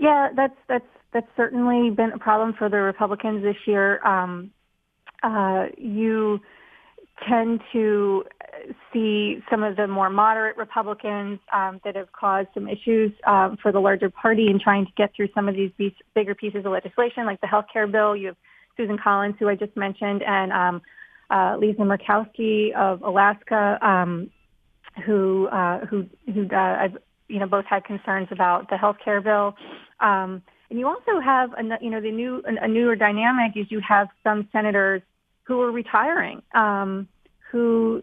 Yeah, 0.00 0.28
that's 0.34 0.56
that's 0.68 0.86
that's 1.12 1.26
certainly 1.36 1.90
been 1.90 2.12
a 2.12 2.18
problem 2.18 2.54
for 2.58 2.68
the 2.68 2.78
Republicans 2.78 3.42
this 3.42 3.56
year. 3.66 4.04
Um, 4.06 4.50
uh, 5.22 5.66
you 5.78 6.40
tend 7.26 7.60
to 7.72 8.24
see 8.92 9.42
some 9.50 9.62
of 9.62 9.76
the 9.76 9.86
more 9.86 10.10
moderate 10.10 10.56
Republicans 10.56 11.38
um, 11.52 11.80
that 11.84 11.96
have 11.96 12.12
caused 12.12 12.48
some 12.54 12.68
issues 12.68 13.12
um, 13.26 13.56
for 13.62 13.72
the 13.72 13.78
larger 13.78 14.10
party 14.10 14.48
in 14.48 14.58
trying 14.60 14.84
to 14.84 14.92
get 14.96 15.14
through 15.14 15.28
some 15.34 15.48
of 15.48 15.54
these 15.54 15.70
bigger 16.14 16.34
pieces 16.34 16.64
of 16.64 16.72
legislation, 16.72 17.24
like 17.24 17.40
the 17.40 17.46
health 17.46 17.66
care 17.72 17.86
bill. 17.86 18.14
You 18.14 18.28
have 18.28 18.36
Susan 18.76 18.98
Collins, 19.02 19.36
who 19.38 19.48
I 19.48 19.54
just 19.54 19.76
mentioned, 19.76 20.22
and 20.22 20.52
um, 20.52 20.82
uh, 21.30 21.56
Lisa 21.58 21.80
Murkowski 21.80 22.74
of 22.74 23.02
Alaska, 23.02 23.78
um, 23.80 24.30
who 25.04 25.48
uh, 25.48 25.84
who 25.86 26.06
who 26.32 26.48
uh, 26.54 26.88
you 27.28 27.38
know 27.38 27.46
both 27.46 27.64
had 27.64 27.84
concerns 27.84 28.28
about 28.30 28.70
the 28.70 28.76
health 28.76 28.96
care 29.04 29.20
bill. 29.20 29.56
Um, 30.00 30.42
and 30.68 30.78
you 30.78 30.88
also 30.88 31.20
have, 31.20 31.52
a, 31.52 31.62
you 31.80 31.90
know, 31.90 32.00
the 32.00 32.10
new 32.10 32.42
a 32.44 32.66
newer 32.66 32.96
dynamic 32.96 33.56
is 33.56 33.70
you 33.70 33.80
have 33.80 34.08
some 34.24 34.48
senators 34.52 35.02
who 35.44 35.60
are 35.60 35.70
retiring, 35.70 36.42
um, 36.54 37.08
who, 37.50 38.02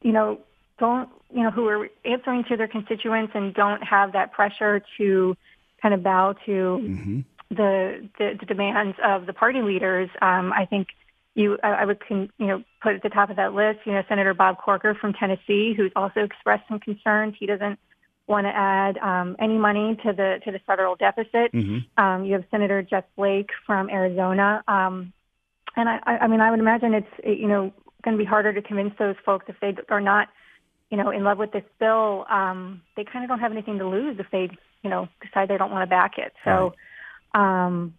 you 0.00 0.12
know, 0.12 0.40
don't, 0.78 1.10
you 1.30 1.42
know, 1.42 1.50
who 1.50 1.66
are 1.68 1.88
answering 2.04 2.44
to 2.44 2.56
their 2.56 2.68
constituents 2.68 3.32
and 3.34 3.52
don't 3.52 3.82
have 3.82 4.12
that 4.12 4.32
pressure 4.32 4.82
to 4.96 5.36
kind 5.82 5.92
of 5.92 6.02
bow 6.02 6.34
to 6.46 6.50
mm-hmm. 6.50 7.20
the, 7.50 8.08
the, 8.18 8.36
the 8.40 8.46
demands 8.46 8.96
of 9.04 9.26
the 9.26 9.34
party 9.34 9.60
leaders. 9.60 10.08
Um, 10.22 10.50
I 10.52 10.64
think 10.64 10.88
you, 11.34 11.58
I, 11.62 11.68
I 11.68 11.84
would, 11.84 11.98
you 12.08 12.28
know, 12.38 12.64
put 12.82 12.94
at 12.94 13.02
the 13.02 13.10
top 13.10 13.28
of 13.28 13.36
that 13.36 13.52
list, 13.52 13.80
you 13.84 13.92
know, 13.92 14.02
Senator 14.08 14.32
Bob 14.32 14.56
Corker 14.56 14.94
from 14.94 15.12
Tennessee, 15.12 15.74
who's 15.76 15.92
also 15.94 16.20
expressed 16.20 16.66
some 16.68 16.80
concerns. 16.80 17.34
He 17.38 17.44
doesn't 17.44 17.78
want 18.28 18.46
to 18.46 18.54
add 18.54 18.98
um, 18.98 19.36
any 19.38 19.56
money 19.56 19.98
to 20.04 20.12
the 20.12 20.40
to 20.44 20.52
the 20.52 20.58
federal 20.60 20.96
deficit. 20.96 21.52
Mm-hmm. 21.52 22.02
Um, 22.02 22.24
you 22.24 22.34
have 22.34 22.44
Senator 22.50 22.82
Jeff 22.82 23.04
Flake 23.16 23.50
from 23.66 23.88
Arizona, 23.90 24.62
um, 24.68 25.12
and 25.76 25.88
I, 25.88 25.98
I 26.04 26.26
mean 26.26 26.40
I 26.40 26.50
would 26.50 26.60
imagine 26.60 26.94
it's 26.94 27.06
you 27.24 27.48
know 27.48 27.72
going 28.04 28.16
to 28.16 28.22
be 28.22 28.28
harder 28.28 28.52
to 28.52 28.62
convince 28.62 28.94
those 28.98 29.16
folks 29.24 29.46
if 29.48 29.56
they 29.60 29.74
are 29.88 30.00
not 30.00 30.28
you 30.90 30.96
know 30.96 31.10
in 31.10 31.24
love 31.24 31.38
with 31.38 31.52
this 31.52 31.64
bill. 31.78 32.26
Um, 32.30 32.82
they 32.96 33.04
kind 33.04 33.24
of 33.24 33.28
don't 33.28 33.40
have 33.40 33.52
anything 33.52 33.78
to 33.78 33.88
lose 33.88 34.18
if 34.18 34.26
they 34.30 34.50
you 34.82 34.90
know 34.90 35.08
decide 35.22 35.48
they 35.48 35.58
don't 35.58 35.70
want 35.70 35.82
to 35.82 35.90
back 35.90 36.18
it. 36.18 36.32
So. 36.44 36.50
Right. 36.50 37.66
Um, 37.66 37.94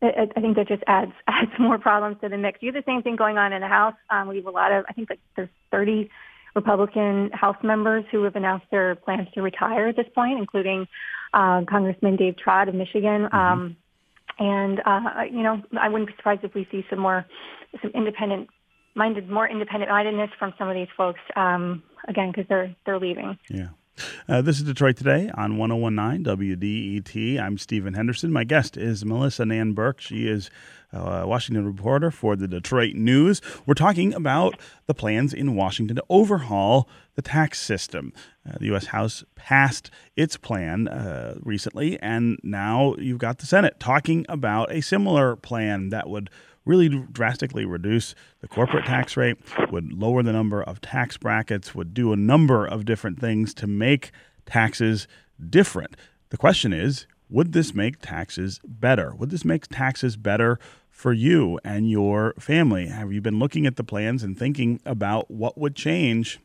I, 0.00 0.28
I 0.36 0.40
think 0.40 0.56
that 0.56 0.68
just 0.68 0.82
adds 0.86 1.12
adds 1.26 1.50
more 1.58 1.78
problems 1.78 2.18
to 2.22 2.28
the 2.28 2.38
mix. 2.38 2.62
You 2.62 2.72
have 2.72 2.84
the 2.84 2.90
same 2.90 3.02
thing 3.02 3.16
going 3.16 3.38
on 3.38 3.52
in 3.52 3.60
the 3.60 3.68
House. 3.68 3.96
Um, 4.10 4.28
we 4.28 4.36
have 4.36 4.46
a 4.46 4.50
lot 4.50 4.72
of, 4.72 4.84
I 4.88 4.92
think, 4.92 5.10
like 5.10 5.20
there's 5.36 5.48
30 5.70 6.10
Republican 6.58 7.30
House 7.32 7.56
members 7.62 8.04
who 8.10 8.24
have 8.24 8.36
announced 8.36 8.66
their 8.70 8.96
plans 8.96 9.28
to 9.34 9.42
retire 9.42 9.88
at 9.88 9.96
this 9.96 10.06
point, 10.14 10.38
including 10.38 10.86
uh, 11.32 11.62
Congressman 11.68 12.16
Dave 12.16 12.36
Trott 12.36 12.68
of 12.68 12.74
Michigan. 12.74 13.28
Mm-hmm. 13.32 13.36
Um, 13.36 13.76
and 14.38 14.80
uh, 14.84 15.22
you 15.30 15.42
know, 15.42 15.62
I 15.80 15.88
wouldn't 15.88 16.08
be 16.08 16.16
surprised 16.16 16.42
if 16.44 16.54
we 16.54 16.66
see 16.70 16.84
some 16.90 16.98
more, 16.98 17.26
some 17.82 17.90
independent 17.94 18.48
minded, 18.94 19.28
more 19.28 19.48
independent 19.48 19.90
mindedness 19.90 20.30
from 20.38 20.52
some 20.58 20.68
of 20.68 20.74
these 20.74 20.88
folks. 20.96 21.20
Um, 21.36 21.82
again, 22.08 22.30
because 22.30 22.46
they're 22.48 22.74
they're 22.84 22.98
leaving. 22.98 23.38
Yeah. 23.48 23.68
Uh, 24.28 24.42
this 24.42 24.58
is 24.58 24.64
Detroit 24.64 24.96
Today 24.96 25.30
on 25.34 25.56
1019 25.56 26.24
WDET. 26.24 27.40
I'm 27.40 27.58
Stephen 27.58 27.94
Henderson. 27.94 28.32
My 28.32 28.44
guest 28.44 28.76
is 28.76 29.04
Melissa 29.04 29.44
Nan 29.46 29.72
Burke. 29.72 30.00
She 30.00 30.28
is 30.28 30.50
a 30.92 31.26
Washington 31.26 31.66
reporter 31.66 32.10
for 32.10 32.36
the 32.36 32.48
Detroit 32.48 32.94
News. 32.94 33.42
We're 33.66 33.74
talking 33.74 34.14
about 34.14 34.58
the 34.86 34.94
plans 34.94 35.34
in 35.34 35.54
Washington 35.54 35.96
to 35.96 36.04
overhaul 36.08 36.88
the 37.14 37.22
tax 37.22 37.60
system. 37.60 38.12
Uh, 38.48 38.56
the 38.58 38.66
U.S. 38.66 38.86
House 38.86 39.24
passed 39.34 39.90
its 40.16 40.36
plan 40.36 40.88
uh, 40.88 41.34
recently, 41.42 41.98
and 42.00 42.38
now 42.42 42.94
you've 42.98 43.18
got 43.18 43.38
the 43.38 43.46
Senate 43.46 43.78
talking 43.78 44.24
about 44.28 44.72
a 44.72 44.80
similar 44.80 45.36
plan 45.36 45.90
that 45.90 46.08
would 46.08 46.30
really 46.68 46.90
drastically 47.10 47.64
reduce 47.64 48.14
the 48.40 48.46
corporate 48.46 48.84
tax 48.84 49.16
rate, 49.16 49.38
would 49.72 49.90
lower 49.92 50.22
the 50.22 50.32
number 50.32 50.62
of 50.62 50.80
tax 50.82 51.16
brackets, 51.16 51.74
would 51.74 51.94
do 51.94 52.12
a 52.12 52.16
number 52.16 52.66
of 52.66 52.84
different 52.84 53.18
things 53.18 53.54
to 53.54 53.66
make 53.66 54.12
taxes 54.44 55.08
different. 55.48 55.96
The 56.28 56.36
question 56.36 56.74
is, 56.74 57.06
would 57.30 57.52
this 57.52 57.74
make 57.74 58.00
taxes 58.00 58.60
better? 58.64 59.14
Would 59.14 59.30
this 59.30 59.44
make 59.44 59.66
taxes 59.68 60.16
better 60.16 60.58
for 60.90 61.12
you 61.12 61.58
and 61.64 61.90
your 61.90 62.34
family? 62.38 62.88
Have 62.88 63.12
you 63.12 63.22
been 63.22 63.38
looking 63.38 63.66
at 63.66 63.76
the 63.76 63.84
plans 63.84 64.22
and 64.22 64.38
thinking 64.38 64.80
about 64.84 65.30
what 65.30 65.56
would 65.56 65.74
change 65.74 66.38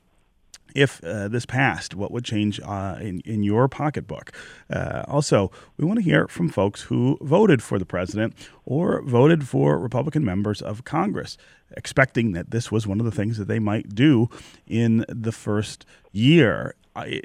if 0.75 1.03
uh, 1.03 1.27
this 1.27 1.45
passed, 1.45 1.95
what 1.95 2.12
would 2.12 2.25
change 2.25 2.59
uh, 2.62 2.97
in, 2.99 3.21
in 3.21 3.43
your 3.43 3.67
pocketbook? 3.67 4.31
Uh, 4.69 5.03
also, 5.07 5.51
we 5.77 5.86
want 5.86 5.99
to 5.99 6.03
hear 6.03 6.27
from 6.27 6.49
folks 6.49 6.81
who 6.83 7.17
voted 7.21 7.62
for 7.62 7.79
the 7.79 7.86
president 7.86 8.33
or 8.65 9.01
voted 9.01 9.47
for 9.47 9.77
Republican 9.77 10.23
members 10.23 10.62
of 10.62 10.83
Congress, 10.83 11.38
expecting 11.75 12.33
that 12.33 12.51
this 12.51 12.71
was 12.71 12.88
one 12.88 12.99
of 12.99 13.05
the 13.05 13.12
things 13.12 13.38
that 13.38 13.47
they 13.47 13.59
might 13.59 13.93
do 13.95 14.29
in 14.67 15.05
the 15.07 15.31
first 15.31 15.86
year. 16.12 16.75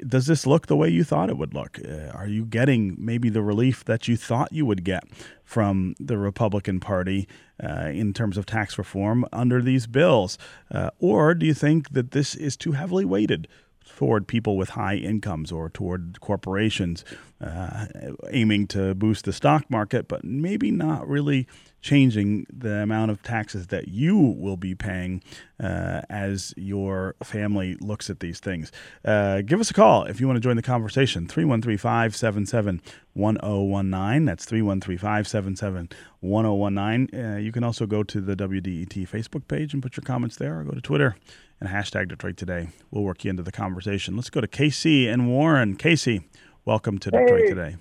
Does 0.07 0.25
this 0.25 0.47
look 0.47 0.67
the 0.67 0.75
way 0.75 0.89
you 0.89 1.03
thought 1.03 1.29
it 1.29 1.37
would 1.37 1.53
look? 1.53 1.79
Uh, 1.79 2.07
are 2.13 2.27
you 2.27 2.45
getting 2.45 2.95
maybe 2.97 3.29
the 3.29 3.43
relief 3.43 3.85
that 3.85 4.07
you 4.07 4.17
thought 4.17 4.51
you 4.51 4.65
would 4.65 4.83
get 4.83 5.03
from 5.43 5.95
the 5.99 6.17
Republican 6.17 6.79
Party 6.79 7.27
uh, 7.63 7.89
in 7.93 8.13
terms 8.13 8.37
of 8.37 8.45
tax 8.45 8.77
reform 8.77 9.25
under 9.31 9.61
these 9.61 9.85
bills? 9.85 10.37
Uh, 10.71 10.89
or 10.99 11.35
do 11.35 11.45
you 11.45 11.53
think 11.53 11.91
that 11.91 12.11
this 12.11 12.35
is 12.35 12.57
too 12.57 12.71
heavily 12.71 13.05
weighted 13.05 13.47
toward 13.95 14.27
people 14.27 14.57
with 14.57 14.69
high 14.69 14.95
incomes 14.95 15.51
or 15.51 15.69
toward 15.69 16.19
corporations 16.21 17.03
uh, 17.41 17.85
aiming 18.31 18.67
to 18.67 18.93
boost 18.95 19.25
the 19.25 19.33
stock 19.33 19.69
market, 19.69 20.07
but 20.07 20.23
maybe 20.23 20.71
not 20.71 21.07
really 21.07 21.47
changing 21.81 22.45
the 22.51 22.81
amount 22.81 23.09
of 23.09 23.23
taxes 23.23 23.67
that 23.67 23.87
you 23.87 24.17
will 24.17 24.57
be 24.57 24.75
paying 24.75 25.23
uh, 25.61 26.01
as 26.09 26.53
your 26.57 27.15
family 27.23 27.75
looks 27.75 28.09
at 28.09 28.19
these 28.19 28.39
things. 28.39 28.71
Uh, 29.05 29.41
give 29.41 29.59
us 29.59 29.71
a 29.71 29.73
call 29.73 30.03
if 30.03 30.19
you 30.19 30.27
want 30.27 30.35
to 30.35 30.41
join 30.41 30.57
the 30.57 30.61
conversation 30.61 31.27
313 31.27 31.77
577 31.77 32.81
1019. 33.13 34.25
That's 34.25 34.45
313 34.45 34.97
577 34.97 35.89
1019. 36.19 37.19
Uh, 37.19 37.37
you 37.37 37.51
can 37.51 37.63
also 37.63 37.85
go 37.85 38.03
to 38.03 38.19
the 38.19 38.35
WDET 38.35 39.07
Facebook 39.07 39.47
page 39.47 39.73
and 39.73 39.81
put 39.81 39.95
your 39.95 40.03
comments 40.03 40.35
there, 40.35 40.59
or 40.59 40.63
go 40.63 40.71
to 40.71 40.81
Twitter 40.81 41.15
and 41.59 41.69
hashtag 41.69 42.09
Detroit 42.09 42.37
Today. 42.37 42.69
We'll 42.91 43.03
work 43.03 43.23
you 43.23 43.29
into 43.29 43.43
the 43.43 43.51
conversation. 43.51 44.15
Let's 44.15 44.29
go 44.29 44.41
to 44.41 44.47
Casey 44.47 45.07
and 45.07 45.27
Warren. 45.27 45.75
Casey, 45.75 46.27
welcome 46.65 46.97
to 46.99 47.11
Detroit. 47.11 47.47
Today. 47.47 47.75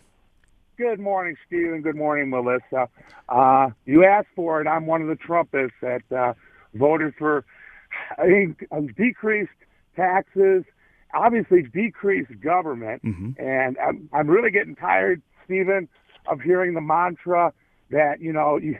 Good 0.76 1.00
morning, 1.00 1.36
Steve, 1.46 1.72
and 1.72 1.82
good 1.82 1.96
morning, 1.96 2.30
Melissa. 2.30 2.88
Uh, 3.28 3.70
you 3.84 4.04
asked 4.04 4.28
for 4.36 4.60
it. 4.60 4.66
I'm 4.66 4.86
one 4.86 5.02
of 5.02 5.08
the 5.08 5.16
Trumpists 5.16 5.72
that 5.80 6.02
uh, 6.16 6.34
voted 6.74 7.14
for 7.16 7.44
I 8.18 8.26
think 8.26 8.96
decreased 8.96 9.50
taxes, 9.96 10.64
obviously 11.14 11.62
decreased 11.62 12.40
government, 12.40 13.02
mm-hmm. 13.02 13.30
and 13.40 13.76
I'm, 13.78 14.08
I'm 14.12 14.28
really 14.28 14.50
getting 14.50 14.76
tired, 14.76 15.22
Stephen, 15.44 15.88
of 16.26 16.40
hearing 16.40 16.74
the 16.74 16.80
mantra 16.80 17.52
that 17.90 18.20
you 18.20 18.32
know 18.32 18.56
you 18.62 18.76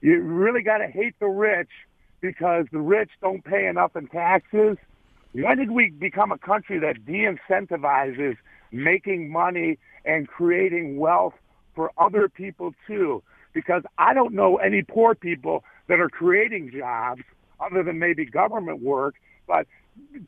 you 0.00 0.20
really 0.20 0.62
got 0.62 0.78
to 0.78 0.86
hate 0.86 1.14
the 1.20 1.26
rich 1.26 1.70
because 2.20 2.66
the 2.72 2.80
rich 2.80 3.10
don't 3.20 3.44
pay 3.44 3.66
enough 3.66 3.96
in 3.96 4.06
taxes. 4.08 4.76
When 5.32 5.58
did 5.58 5.70
we 5.70 5.90
become 5.90 6.32
a 6.32 6.38
country 6.38 6.78
that 6.80 7.04
de-incentivizes 7.06 8.36
making 8.72 9.30
money 9.30 9.78
and 10.04 10.26
creating 10.28 10.98
wealth 10.98 11.34
for 11.74 11.90
other 11.98 12.28
people 12.28 12.74
too? 12.86 13.22
Because 13.52 13.82
I 13.98 14.14
don't 14.14 14.34
know 14.34 14.56
any 14.56 14.82
poor 14.82 15.14
people 15.14 15.64
that 15.88 16.00
are 16.00 16.08
creating 16.08 16.72
jobs 16.76 17.22
other 17.60 17.82
than 17.82 17.98
maybe 17.98 18.24
government 18.24 18.82
work, 18.82 19.16
but 19.46 19.66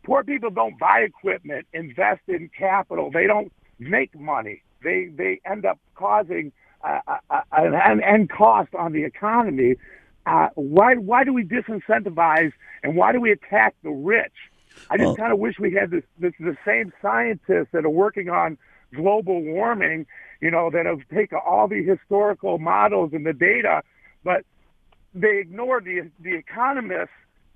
poor 0.05 0.25
people 0.25 0.51
don't 0.51 0.79
buy 0.79 1.01
equipment, 1.01 1.67
invest 1.73 2.23
in 2.29 2.51
capital. 2.57 3.11
They 3.11 3.27
don't 3.27 3.53
make 3.79 4.19
money. 4.19 4.63
They 4.83 5.07
they 5.17 5.41
end 5.45 5.65
up 5.65 5.79
causing 5.95 6.53
uh, 6.83 7.01
uh, 7.07 7.41
an 7.53 8.03
end 8.03 8.31
cost 8.31 8.75
on 8.75 8.93
the 8.93 9.05
economy. 9.05 9.77
Uh, 10.25 10.49
why 10.55 10.95
why 10.95 11.25
do 11.25 11.33
we 11.33 11.45
disincentivize 11.45 12.53
and 12.83 12.97
why 12.97 13.13
do 13.13 13.21
we 13.21 13.33
attack 13.33 13.75
the 13.83 13.91
rich? 13.91 14.33
I 14.91 14.97
just 14.97 15.07
well, 15.07 15.17
kind 15.17 15.33
of 15.33 15.39
wish 15.39 15.59
we 15.59 15.73
had 15.73 15.91
this, 15.91 16.05
this 16.19 16.33
the 16.39 16.57
same 16.65 16.93
scientists 17.03 17.69
that 17.73 17.85
are 17.85 17.91
working 17.91 18.31
on 18.31 18.57
global 18.95 19.43
warming, 19.43 20.07
you 20.41 20.51
know, 20.51 20.71
that 20.71 20.87
have 20.87 21.01
taken 21.13 21.39
all 21.45 21.69
the 21.69 21.83
historical 21.83 22.59
models 22.59 23.11
and 23.13 23.27
the 23.27 23.33
data, 23.33 23.83
but 24.25 24.45
they 25.15 25.39
ignore 25.39 25.81
the 25.81 26.11
the 26.21 26.35
economists 26.35 27.11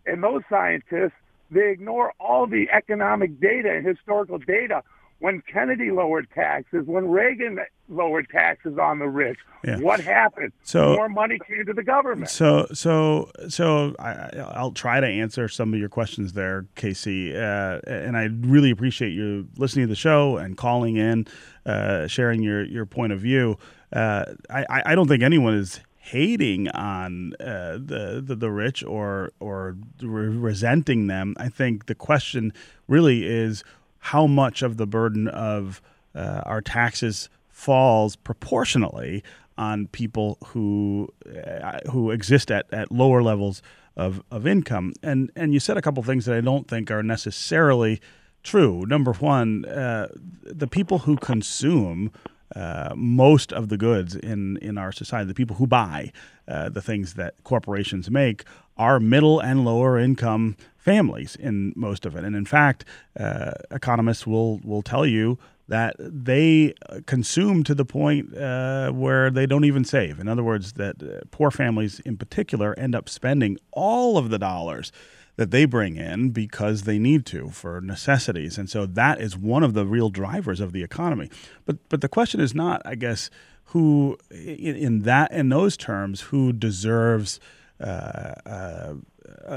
and 0.04 0.22
those 0.22 0.42
scientists. 0.48 1.14
They 1.50 1.70
ignore 1.70 2.12
all 2.18 2.48
the 2.48 2.68
economic 2.70 3.40
data 3.40 3.70
and 3.70 3.86
historical 3.86 4.38
data 4.38 4.82
when 5.18 5.42
Kennedy 5.42 5.90
lowered 5.90 6.28
taxes, 6.34 6.86
when 6.86 7.08
Reagan 7.08 7.58
lowered 7.88 8.28
taxes 8.28 8.78
on 8.78 8.98
the 8.98 9.08
rich, 9.08 9.38
yeah. 9.64 9.78
what 9.78 10.00
happened? 10.00 10.52
So 10.62 10.94
more 10.94 11.08
money 11.08 11.38
came 11.46 11.64
to 11.64 11.72
the 11.72 11.82
government. 11.82 12.30
So, 12.30 12.66
so, 12.72 13.30
so 13.48 13.94
I, 13.98 14.60
will 14.60 14.72
try 14.72 15.00
to 15.00 15.06
answer 15.06 15.48
some 15.48 15.72
of 15.72 15.80
your 15.80 15.88
questions 15.88 16.34
there, 16.34 16.66
Casey. 16.74 17.34
Uh, 17.34 17.80
and 17.86 18.16
I 18.16 18.24
really 18.40 18.70
appreciate 18.70 19.10
you 19.10 19.48
listening 19.56 19.86
to 19.86 19.88
the 19.88 19.96
show 19.96 20.36
and 20.36 20.56
calling 20.56 20.96
in, 20.96 21.26
uh, 21.64 22.06
sharing 22.06 22.42
your 22.42 22.64
your 22.64 22.86
point 22.86 23.12
of 23.12 23.20
view. 23.20 23.58
Uh, 23.92 24.24
I, 24.50 24.82
I 24.84 24.94
don't 24.94 25.08
think 25.08 25.22
anyone 25.22 25.54
is 25.54 25.80
hating 26.06 26.68
on 26.68 27.32
uh, 27.40 27.72
the, 27.72 28.22
the, 28.24 28.36
the 28.36 28.50
rich 28.50 28.84
or 28.84 29.32
or 29.40 29.76
re- 30.00 30.28
resenting 30.28 31.08
them. 31.08 31.34
I 31.36 31.48
think 31.48 31.86
the 31.86 31.94
question 31.96 32.52
really 32.86 33.26
is 33.26 33.64
how 34.12 34.26
much 34.26 34.62
of 34.62 34.76
the 34.76 34.86
burden 34.86 35.26
of 35.28 35.82
uh, 36.14 36.40
our 36.46 36.60
taxes 36.60 37.28
falls 37.48 38.14
proportionally 38.14 39.22
on 39.58 39.86
people 39.88 40.38
who 40.48 41.08
uh, 41.26 41.78
who 41.90 42.10
exist 42.10 42.50
at, 42.50 42.66
at 42.72 42.92
lower 42.92 43.22
levels 43.22 43.62
of, 43.96 44.22
of 44.30 44.46
income. 44.46 44.92
And 45.02 45.30
and 45.34 45.52
you 45.52 45.60
said 45.60 45.76
a 45.76 45.82
couple 45.82 46.02
things 46.02 46.24
that 46.26 46.36
I 46.36 46.40
don't 46.40 46.68
think 46.68 46.90
are 46.90 47.02
necessarily 47.02 48.00
true. 48.42 48.84
Number 48.86 49.12
one, 49.12 49.64
uh, 49.64 50.08
the 50.42 50.68
people 50.68 50.98
who 50.98 51.16
consume 51.16 52.12
uh, 52.54 52.92
most 52.94 53.52
of 53.52 53.68
the 53.68 53.76
goods 53.76 54.14
in, 54.14 54.56
in 54.58 54.78
our 54.78 54.92
society, 54.92 55.26
the 55.26 55.34
people 55.34 55.56
who 55.56 55.66
buy 55.66 56.12
uh, 56.48 56.68
the 56.68 56.82
things 56.82 57.14
that 57.14 57.34
corporations 57.44 58.10
make, 58.10 58.44
are 58.76 59.00
middle 59.00 59.40
and 59.40 59.64
lower 59.64 59.98
income 59.98 60.56
families 60.76 61.36
in 61.36 61.72
most 61.76 62.06
of 62.06 62.14
it. 62.14 62.24
And 62.24 62.36
in 62.36 62.44
fact, 62.44 62.84
uh, 63.18 63.52
economists 63.70 64.26
will, 64.26 64.58
will 64.58 64.82
tell 64.82 65.06
you 65.06 65.38
that 65.68 65.96
they 65.98 66.74
consume 67.06 67.64
to 67.64 67.74
the 67.74 67.84
point 67.84 68.36
uh, 68.36 68.92
where 68.92 69.30
they 69.30 69.46
don't 69.46 69.64
even 69.64 69.84
save. 69.84 70.20
In 70.20 70.28
other 70.28 70.44
words, 70.44 70.74
that 70.74 71.02
uh, 71.02 71.24
poor 71.30 71.50
families 71.50 72.00
in 72.00 72.16
particular 72.16 72.78
end 72.78 72.94
up 72.94 73.08
spending 73.08 73.58
all 73.72 74.16
of 74.16 74.30
the 74.30 74.38
dollars 74.38 74.92
that 75.36 75.50
they 75.50 75.64
bring 75.64 75.96
in 75.96 76.30
because 76.30 76.82
they 76.82 76.98
need 76.98 77.26
to 77.26 77.50
for 77.50 77.80
necessities. 77.80 78.56
And 78.58 78.70
so 78.70 78.86
that 78.86 79.20
is 79.20 79.36
one 79.36 79.62
of 79.62 79.74
the 79.74 79.84
real 79.84 80.08
drivers 80.08 80.60
of 80.60 80.72
the 80.72 80.82
economy. 80.82 81.30
But 81.64 81.76
but 81.88 82.00
the 82.00 82.08
question 82.08 82.40
is 82.40 82.54
not, 82.54 82.80
I 82.84 82.94
guess, 82.94 83.30
who 83.66 84.18
in, 84.30 84.76
in 84.76 85.00
that 85.02 85.32
in 85.32 85.48
those 85.48 85.76
terms 85.76 86.22
who 86.22 86.52
deserves 86.52 87.40
uh, 87.80 88.32
uh, 88.46 88.94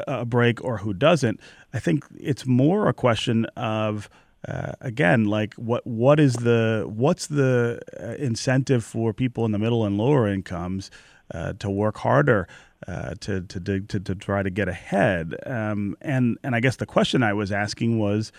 a 0.07 0.25
break 0.25 0.63
or 0.63 0.77
who 0.77 0.93
doesn't. 0.93 1.39
I 1.73 1.79
think 1.79 2.03
it's 2.19 2.45
more 2.45 2.87
a 2.87 2.93
question 2.93 3.45
of 3.55 4.09
uh, 4.47 4.71
again, 4.81 5.25
like 5.25 5.53
what 5.55 5.85
what 5.85 6.19
is 6.19 6.33
the 6.33 6.85
what's 6.87 7.27
the 7.27 7.81
uh, 7.99 8.15
incentive 8.23 8.83
for 8.83 9.13
people 9.13 9.45
in 9.45 9.51
the 9.51 9.59
middle 9.59 9.85
and 9.85 9.97
lower 9.97 10.27
incomes 10.27 10.89
uh, 11.33 11.53
to 11.59 11.69
work 11.69 11.97
harder 11.97 12.47
uh, 12.87 13.15
to, 13.19 13.41
to, 13.41 13.59
to 13.81 13.99
to 13.99 14.15
try 14.15 14.41
to 14.41 14.49
get 14.49 14.69
ahead. 14.69 15.35
Um, 15.45 15.97
and 16.01 16.37
and 16.43 16.55
I 16.55 16.61
guess 16.61 16.77
the 16.77 16.85
question 16.85 17.21
I 17.21 17.33
was 17.33 17.51
asking 17.51 17.99
was, 17.99 18.31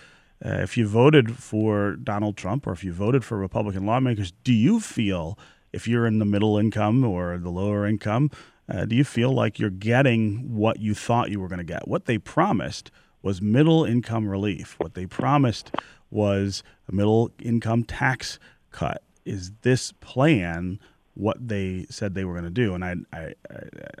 uh, 0.43 0.49
if 0.49 0.75
you 0.75 0.87
voted 0.87 1.37
for 1.37 1.95
Donald 1.97 2.35
Trump 2.35 2.65
or 2.65 2.71
if 2.71 2.83
you 2.83 2.93
voted 2.93 3.23
for 3.23 3.37
Republican 3.37 3.85
lawmakers, 3.85 4.33
do 4.43 4.53
you 4.53 4.79
feel 4.79 5.37
if 5.73 5.87
you're 5.87 6.05
in 6.05 6.19
the 6.19 6.25
middle 6.25 6.57
income 6.57 7.03
or 7.03 7.37
the 7.37 7.49
lower 7.49 7.85
income, 7.85 8.31
uh, 8.69 8.85
do 8.85 8.95
you 8.95 9.03
feel 9.03 9.31
like 9.31 9.59
you're 9.59 9.69
getting 9.69 10.55
what 10.55 10.79
you 10.79 10.93
thought 10.93 11.29
you 11.31 11.39
were 11.39 11.47
going 11.47 11.59
to 11.59 11.63
get? 11.63 11.87
What 11.87 12.05
they 12.05 12.17
promised 12.17 12.91
was 13.21 13.41
middle 13.41 13.85
income 13.85 14.27
relief. 14.27 14.75
What 14.79 14.93
they 14.93 15.05
promised 15.05 15.71
was 16.09 16.63
a 16.87 16.95
middle 16.95 17.31
income 17.41 17.83
tax 17.83 18.39
cut. 18.71 19.03
Is 19.25 19.51
this 19.61 19.91
plan 19.93 20.79
what 21.13 21.45
they 21.45 21.85
said 21.89 22.13
they 22.13 22.25
were 22.25 22.33
going 22.33 22.45
to 22.45 22.49
do. 22.49 22.73
And 22.73 22.83
I, 22.83 22.95
I, 23.13 23.33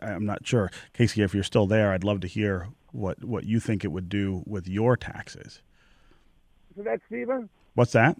I, 0.01 0.11
am 0.11 0.25
not 0.25 0.45
sure, 0.45 0.71
Casey, 0.93 1.21
if 1.21 1.33
you're 1.33 1.43
still 1.43 1.67
there, 1.67 1.91
I'd 1.91 2.03
love 2.03 2.21
to 2.21 2.27
hear 2.27 2.69
what, 2.91 3.23
what 3.23 3.43
you 3.43 3.59
think 3.59 3.83
it 3.83 3.89
would 3.89 4.09
do 4.09 4.43
with 4.45 4.67
your 4.67 4.95
taxes. 4.97 5.61
So 6.75 6.83
that, 6.83 7.01
Stephen? 7.07 7.49
What's 7.75 7.91
that? 7.93 8.17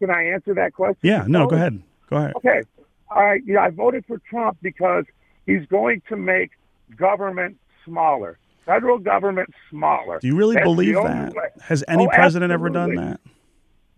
Can 0.00 0.10
I 0.10 0.24
answer 0.24 0.54
that 0.54 0.72
question? 0.74 0.98
Yeah, 1.02 1.24
no, 1.26 1.46
go 1.46 1.56
ahead. 1.56 1.82
Go 2.10 2.16
ahead. 2.16 2.32
Okay. 2.36 2.62
All 3.10 3.24
right. 3.24 3.42
Yeah, 3.44 3.60
I 3.60 3.70
voted 3.70 4.04
for 4.06 4.18
Trump 4.18 4.58
because 4.62 5.04
he's 5.46 5.66
going 5.66 6.02
to 6.08 6.16
make 6.16 6.50
government 6.96 7.56
smaller, 7.84 8.38
federal 8.66 8.98
government 8.98 9.50
smaller. 9.70 10.18
Do 10.20 10.26
you 10.26 10.36
really 10.36 10.56
That's 10.56 10.64
believe 10.64 10.94
that? 10.94 11.32
Way. 11.34 11.48
Has 11.62 11.82
oh, 11.88 11.92
any 11.92 12.06
oh, 12.06 12.10
president 12.10 12.52
absolutely. 12.52 12.78
ever 12.78 12.94
done 12.94 13.06
that? 13.10 13.20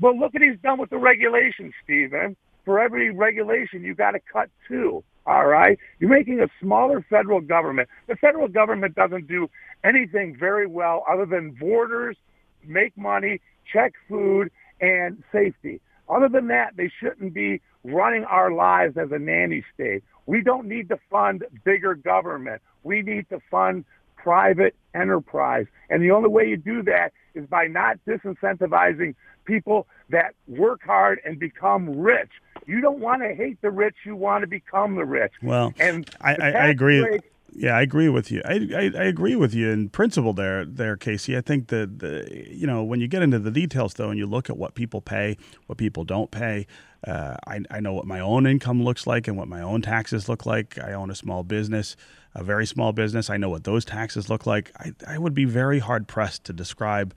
Well, 0.00 0.18
look 0.18 0.34
what 0.34 0.42
he's 0.42 0.58
done 0.62 0.78
with 0.78 0.90
the 0.90 0.98
regulations, 0.98 1.72
Stephen 1.84 2.36
for 2.64 2.80
every 2.80 3.10
regulation, 3.10 3.82
you 3.82 3.94
got 3.94 4.12
to 4.12 4.20
cut 4.20 4.50
two. 4.68 5.02
All 5.26 5.46
right? 5.46 5.78
You're 6.00 6.10
making 6.10 6.40
a 6.40 6.48
smaller 6.60 7.04
federal 7.08 7.40
government. 7.40 7.88
The 8.08 8.16
federal 8.16 8.48
government 8.48 8.94
doesn't 8.94 9.28
do 9.28 9.48
anything 9.84 10.36
very 10.36 10.66
well 10.66 11.04
other 11.08 11.26
than 11.26 11.52
borders, 11.52 12.16
make 12.64 12.96
money, 12.96 13.40
check 13.72 13.92
food, 14.08 14.50
and 14.80 15.22
safety. 15.30 15.80
Other 16.08 16.28
than 16.28 16.48
that, 16.48 16.76
they 16.76 16.90
shouldn't 17.00 17.34
be 17.34 17.60
running 17.84 18.24
our 18.24 18.52
lives 18.52 18.96
as 18.96 19.10
a 19.12 19.18
nanny 19.18 19.64
state. 19.74 20.02
We 20.26 20.42
don't 20.42 20.68
need 20.68 20.88
to 20.88 20.98
fund 21.10 21.44
bigger 21.64 21.94
government. 21.94 22.62
We 22.82 23.02
need 23.02 23.28
to 23.30 23.40
fund 23.50 23.84
private 24.16 24.74
enterprise. 24.94 25.66
And 25.90 26.02
the 26.02 26.10
only 26.12 26.28
way 26.28 26.48
you 26.48 26.56
do 26.56 26.82
that 26.84 27.12
is 27.34 27.46
by 27.46 27.66
not 27.66 27.98
disincentivizing 28.06 29.14
people 29.44 29.86
that 30.10 30.34
work 30.46 30.82
hard 30.84 31.20
and 31.24 31.38
become 31.38 31.98
rich. 31.98 32.30
You 32.66 32.80
don't 32.80 33.00
want 33.00 33.22
to 33.22 33.34
hate 33.34 33.60
the 33.60 33.70
rich; 33.70 33.96
you 34.04 34.14
want 34.14 34.42
to 34.42 34.46
become 34.46 34.94
the 34.94 35.04
rich. 35.04 35.32
Well, 35.42 35.74
and 35.80 36.08
I, 36.20 36.34
I, 36.34 36.50
I 36.50 36.66
agree. 36.68 37.20
Yeah, 37.54 37.76
I 37.76 37.82
agree 37.82 38.08
with 38.08 38.30
you. 38.30 38.40
I, 38.46 38.68
I, 38.74 38.90
I, 38.98 39.04
agree 39.04 39.36
with 39.36 39.52
you 39.52 39.68
in 39.68 39.90
principle 39.90 40.32
there, 40.32 40.64
there, 40.64 40.96
Casey. 40.96 41.36
I 41.36 41.42
think 41.42 41.68
that 41.68 41.98
the, 41.98 42.46
you 42.50 42.66
know 42.66 42.82
when 42.82 43.00
you 43.00 43.08
get 43.08 43.22
into 43.22 43.38
the 43.38 43.50
details 43.50 43.94
though, 43.94 44.08
and 44.08 44.18
you 44.18 44.26
look 44.26 44.48
at 44.48 44.56
what 44.56 44.74
people 44.74 45.02
pay, 45.02 45.36
what 45.66 45.76
people 45.76 46.04
don't 46.04 46.30
pay. 46.30 46.66
Uh, 47.06 47.36
I, 47.46 47.60
I 47.70 47.80
know 47.80 47.92
what 47.92 48.06
my 48.06 48.20
own 48.20 48.46
income 48.46 48.82
looks 48.82 49.06
like 49.06 49.28
and 49.28 49.36
what 49.36 49.48
my 49.48 49.60
own 49.60 49.82
taxes 49.82 50.28
look 50.28 50.46
like. 50.46 50.78
I 50.78 50.92
own 50.92 51.10
a 51.10 51.14
small 51.14 51.42
business, 51.42 51.94
a 52.34 52.42
very 52.42 52.64
small 52.64 52.92
business. 52.92 53.28
I 53.28 53.36
know 53.36 53.50
what 53.50 53.64
those 53.64 53.84
taxes 53.84 54.30
look 54.30 54.46
like. 54.46 54.70
I, 54.78 54.92
I 55.06 55.18
would 55.18 55.34
be 55.34 55.44
very 55.44 55.80
hard 55.80 56.08
pressed 56.08 56.44
to 56.44 56.52
describe 56.54 57.14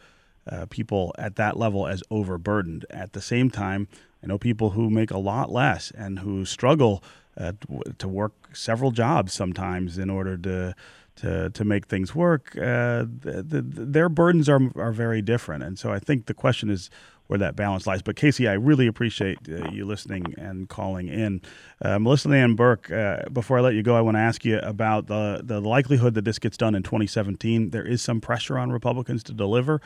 uh, 0.52 0.66
people 0.70 1.14
at 1.18 1.38
that 1.38 1.58
level 1.58 1.88
as 1.88 2.04
overburdened. 2.12 2.86
At 2.90 3.14
the 3.14 3.22
same 3.22 3.50
time, 3.50 3.88
I 4.24 4.28
know 4.28 4.38
people 4.38 4.72
who 4.72 4.90
make 4.90 5.12
a 5.12 5.18
lot 5.18 5.52
less 5.52 5.92
and 5.92 6.20
who 6.20 6.46
struggle 6.46 7.04
uh, 7.38 7.54
to 7.98 8.08
work 8.08 8.34
several 8.56 8.92
jobs 8.92 9.34
sometimes 9.34 9.98
in 9.98 10.10
order 10.10 10.38
to 10.38 10.76
to 11.18 11.50
to 11.50 11.66
make 11.66 11.88
things 11.88 12.14
work. 12.14 12.56
Uh, 12.58 13.06
the, 13.06 13.44
the, 13.48 13.62
their 13.62 14.10
burdens 14.10 14.50
are 14.50 14.62
are 14.76 14.92
very 14.92 15.22
different, 15.22 15.64
and 15.64 15.80
so 15.80 15.92
I 15.92 16.00
think 16.00 16.26
the 16.26 16.34
question 16.34 16.70
is 16.70 16.90
where 17.28 17.40
that 17.40 17.56
balance 17.56 17.88
lies. 17.88 18.02
But 18.02 18.16
Casey, 18.16 18.48
I 18.48 18.54
really 18.54 18.88
appreciate 18.88 19.40
uh, 19.50 19.70
you 19.72 19.86
listening 19.86 20.36
and 20.38 20.70
calling 20.70 21.08
in. 21.08 21.42
Uh, 21.82 21.98
Melissa 21.98 22.30
Nann 22.30 22.56
Burke, 22.56 22.92
uh, 22.92 23.24
before 23.34 23.58
I 23.58 23.62
let 23.62 23.74
you 23.74 23.82
go, 23.82 23.96
I 23.96 24.02
want 24.02 24.16
to 24.16 24.22
ask 24.22 24.46
you 24.46 24.60
about 24.60 25.08
the 25.08 25.42
the 25.44 25.60
likelihood 25.60 26.14
that 26.16 26.26
this 26.26 26.40
gets 26.40 26.58
done 26.58 26.76
in 26.76 26.84
2017. 26.84 27.72
There 27.72 27.86
is 27.86 28.02
some 28.02 28.22
pressure 28.22 28.58
on 28.58 28.72
Republicans 28.72 29.24
to 29.24 29.34
deliver. 29.34 29.82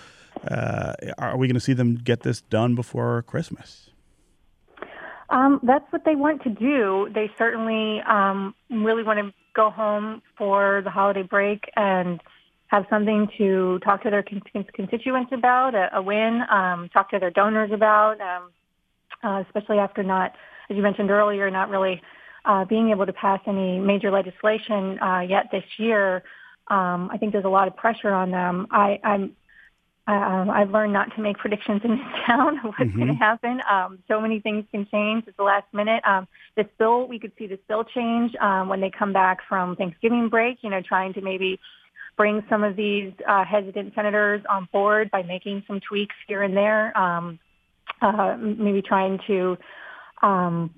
Uh, 0.48 0.94
are 1.18 1.38
we 1.38 1.48
going 1.48 1.56
to 1.56 1.60
see 1.62 1.74
them 1.74 1.96
get 1.96 2.22
this 2.22 2.42
done 2.42 2.76
before 2.76 3.24
Christmas? 3.24 3.89
Um, 5.30 5.60
that's 5.64 5.86
what 5.92 6.06
they 6.06 6.16
want 6.16 6.44
to 6.44 6.50
do. 6.50 7.08
They 7.14 7.30
certainly 7.38 8.02
um, 8.02 8.56
really 8.70 9.04
want 9.04 9.20
to 9.20 9.34
go 9.56 9.70
home 9.70 10.22
for 10.38 10.82
the 10.84 10.90
holiday 10.90 11.22
break 11.24 11.70
and 11.76 12.20
have 12.68 12.86
something 12.90 13.28
to 13.38 13.80
talk 13.84 14.04
to 14.04 14.10
their 14.10 14.24
constituents 14.24 15.32
about, 15.34 15.76
a, 15.76 15.90
a 15.98 16.02
win, 16.02 16.42
um, 16.50 16.90
talk 16.94 17.10
to 17.12 17.20
their 17.20 17.32
donors 17.32 17.72
about, 17.72 18.20
um, 18.22 18.52
uh, 19.24 19.44
especially 19.46 19.78
after 19.80 20.04
not, 20.04 20.34
as 20.70 20.78
you 20.78 20.84
mentioned 20.84 21.10
earlier, 21.10 21.50
not 21.50 21.70
really 21.70 22.02
uh, 22.46 22.66
being 22.66 22.90
able 22.90 23.06
to 23.06 23.14
pass 23.14 23.40
any 23.48 23.80
major 23.80 24.12
legislation 24.12 25.00
uh, 25.02 25.22
yet 25.22 25.46
this 25.52 25.64
year. 25.78 26.24
Um, 26.68 27.10
I 27.12 27.18
think 27.20 27.34
there's 27.34 27.46
a 27.46 27.50
lot 27.50 27.68
of 27.68 27.76
pressure 27.76 28.14
on 28.14 28.30
them. 28.32 28.68
I, 28.72 29.00
I'm 29.04 29.36
um, 30.10 30.50
I've 30.50 30.72
learned 30.72 30.94
not 30.94 31.16
to 31.16 31.22
make 31.22 31.38
predictions 31.38 31.82
in 31.84 31.92
this 31.92 32.00
town 32.28 32.58
of 32.60 32.64
what's 32.66 32.80
mm-hmm. 32.80 32.98
going 32.98 33.08
to 33.10 33.14
happen. 33.14 33.62
Um, 33.70 34.00
so 34.08 34.20
many 34.20 34.40
things 34.40 34.66
can 34.72 34.88
change 34.92 35.28
at 35.28 35.38
the 35.38 35.44
last 35.44 35.72
minute. 35.74 36.04
Um, 36.06 36.28
this 36.56 36.66
bill, 36.78 37.08
we 37.08 37.20
could 37.20 37.32
see 37.38 37.48
this 37.48 37.60
bill 37.68 37.84
change 37.84 38.36
um, 38.42 38.70
when 38.70 38.82
they 38.82 38.90
come 38.90 39.14
back 39.14 39.40
from 39.48 39.76
Thanksgiving 39.76 40.30
break. 40.30 40.58
You 40.62 40.72
know, 40.72 40.82
trying 40.82 41.14
to 41.14 41.22
maybe 41.22 41.60
bring 42.18 42.44
some 42.50 42.64
of 42.64 42.76
these 42.76 43.14
uh, 43.28 43.46
hesitant 43.46 43.94
senators 43.94 44.42
on 44.50 44.68
board 44.72 45.12
by 45.12 45.22
making 45.22 45.64
some 45.68 45.80
tweaks 45.80 46.16
here 46.28 46.44
and 46.44 46.58
there. 46.58 46.98
Um, 46.98 47.40
uh, 48.02 48.36
maybe 48.38 48.82
trying 48.82 49.20
to 49.28 49.58
um, 50.22 50.74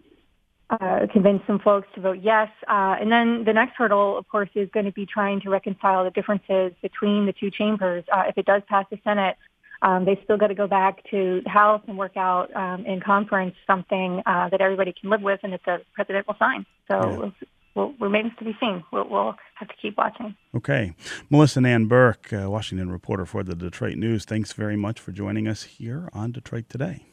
uh, 0.72 1.05
convince 1.11 1.41
some 1.45 1.59
folks 1.59 1.88
to 1.95 2.01
vote 2.01 2.19
yes. 2.22 2.47
Uh, 2.67 2.95
and 2.99 3.11
then 3.11 3.43
the 3.43 3.53
next 3.53 3.74
hurdle, 3.76 4.17
of 4.17 4.28
course, 4.30 4.49
is 4.55 4.69
going 4.74 4.86
to 4.86 4.91
be 4.91 5.05
trying 5.05 5.41
to 5.41 5.49
reconcile 5.49 6.03
the 6.03 6.11
differences 6.11 6.72
between 6.82 7.26
the 7.26 7.34
two 7.34 7.51
chambers. 7.51 8.05
Uh, 8.11 8.24
if 8.28 8.38
it 8.38 8.45
does 8.45 8.61
pass 8.69 8.86
the 8.89 8.97
Senate, 9.03 9.36
um, 9.82 10.05
they 10.05 10.19
still 10.24 10.38
got 10.38 10.47
to 10.47 10.55
go 10.55 10.67
back 10.67 11.03
to 11.09 11.41
the 11.43 11.49
House 11.49 11.82
and 11.88 11.97
work 11.97 12.15
out 12.15 12.55
um, 12.55 12.86
in 12.86 13.01
conference 13.01 13.55
something 13.67 14.22
uh, 14.26 14.47
that 14.49 14.61
everybody 14.61 14.93
can 14.93 15.09
live 15.09 15.22
with 15.22 15.39
and 15.43 15.53
that 15.53 15.61
the 15.65 15.82
president 15.93 16.28
will 16.28 16.38
sign. 16.39 16.65
So 16.89 16.99
yeah. 17.34 17.45
we'll, 17.76 17.93
remains 17.99 18.32
to 18.39 18.45
be 18.45 18.55
seen. 18.59 18.84
We'll, 18.91 19.09
we'll, 19.09 19.36
have 19.55 19.67
to 19.67 19.76
keep 19.80 19.95
watching. 19.95 20.36
Okay. 20.55 20.95
Melissa 21.30 21.61
Nann 21.61 21.86
Burke, 21.86 22.34
uh, 22.34 22.49
Washington 22.49 22.91
reporter 22.91 23.28
for 23.28 23.43
the 23.43 23.53
Detroit 23.53 23.95
News, 23.95 24.26
thanks 24.26 24.53
very 24.53 24.76
much 24.76 24.99
for 24.99 25.11
joining 25.11 25.47
us 25.47 25.63
here 25.63 26.09
on 26.13 26.32
Detroit 26.32 26.67
Today. 26.67 27.11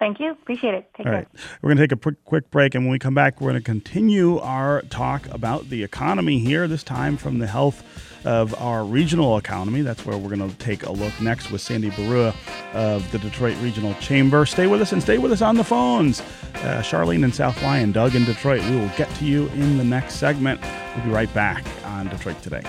Thank 0.00 0.18
you. 0.18 0.32
Appreciate 0.32 0.72
it. 0.72 0.90
Take 0.96 1.06
All 1.06 1.12
care. 1.12 1.26
We're 1.60 1.68
going 1.68 1.76
to 1.76 1.82
take 1.82 1.92
a 1.92 1.96
quick, 1.96 2.24
quick 2.24 2.50
break, 2.50 2.74
and 2.74 2.84
when 2.84 2.90
we 2.90 2.98
come 2.98 3.14
back, 3.14 3.38
we're 3.38 3.50
going 3.50 3.60
to 3.60 3.64
continue 3.64 4.38
our 4.38 4.80
talk 4.88 5.28
about 5.28 5.68
the 5.68 5.84
economy 5.84 6.38
here, 6.38 6.66
this 6.66 6.82
time 6.82 7.18
from 7.18 7.38
the 7.38 7.46
health 7.46 7.84
of 8.24 8.54
our 8.58 8.82
regional 8.82 9.36
economy. 9.36 9.82
That's 9.82 10.06
where 10.06 10.16
we're 10.16 10.34
going 10.34 10.50
to 10.50 10.56
take 10.56 10.84
a 10.86 10.92
look 10.92 11.20
next 11.20 11.50
with 11.50 11.60
Sandy 11.60 11.90
Baruah 11.90 12.34
of 12.72 13.10
the 13.12 13.18
Detroit 13.18 13.58
Regional 13.60 13.92
Chamber. 13.94 14.46
Stay 14.46 14.66
with 14.66 14.80
us 14.80 14.92
and 14.92 15.02
stay 15.02 15.18
with 15.18 15.32
us 15.32 15.42
on 15.42 15.56
the 15.56 15.64
phones. 15.64 16.20
Uh, 16.20 16.82
Charlene 16.82 17.22
in 17.22 17.32
South 17.32 17.62
Lyon, 17.62 17.92
Doug 17.92 18.14
in 18.14 18.24
Detroit. 18.24 18.62
We 18.70 18.76
will 18.76 18.90
get 18.96 19.14
to 19.16 19.26
you 19.26 19.48
in 19.48 19.76
the 19.76 19.84
next 19.84 20.14
segment. 20.14 20.62
We'll 20.96 21.04
be 21.04 21.10
right 21.10 21.32
back 21.34 21.62
on 21.84 22.08
Detroit 22.08 22.40
Today. 22.42 22.62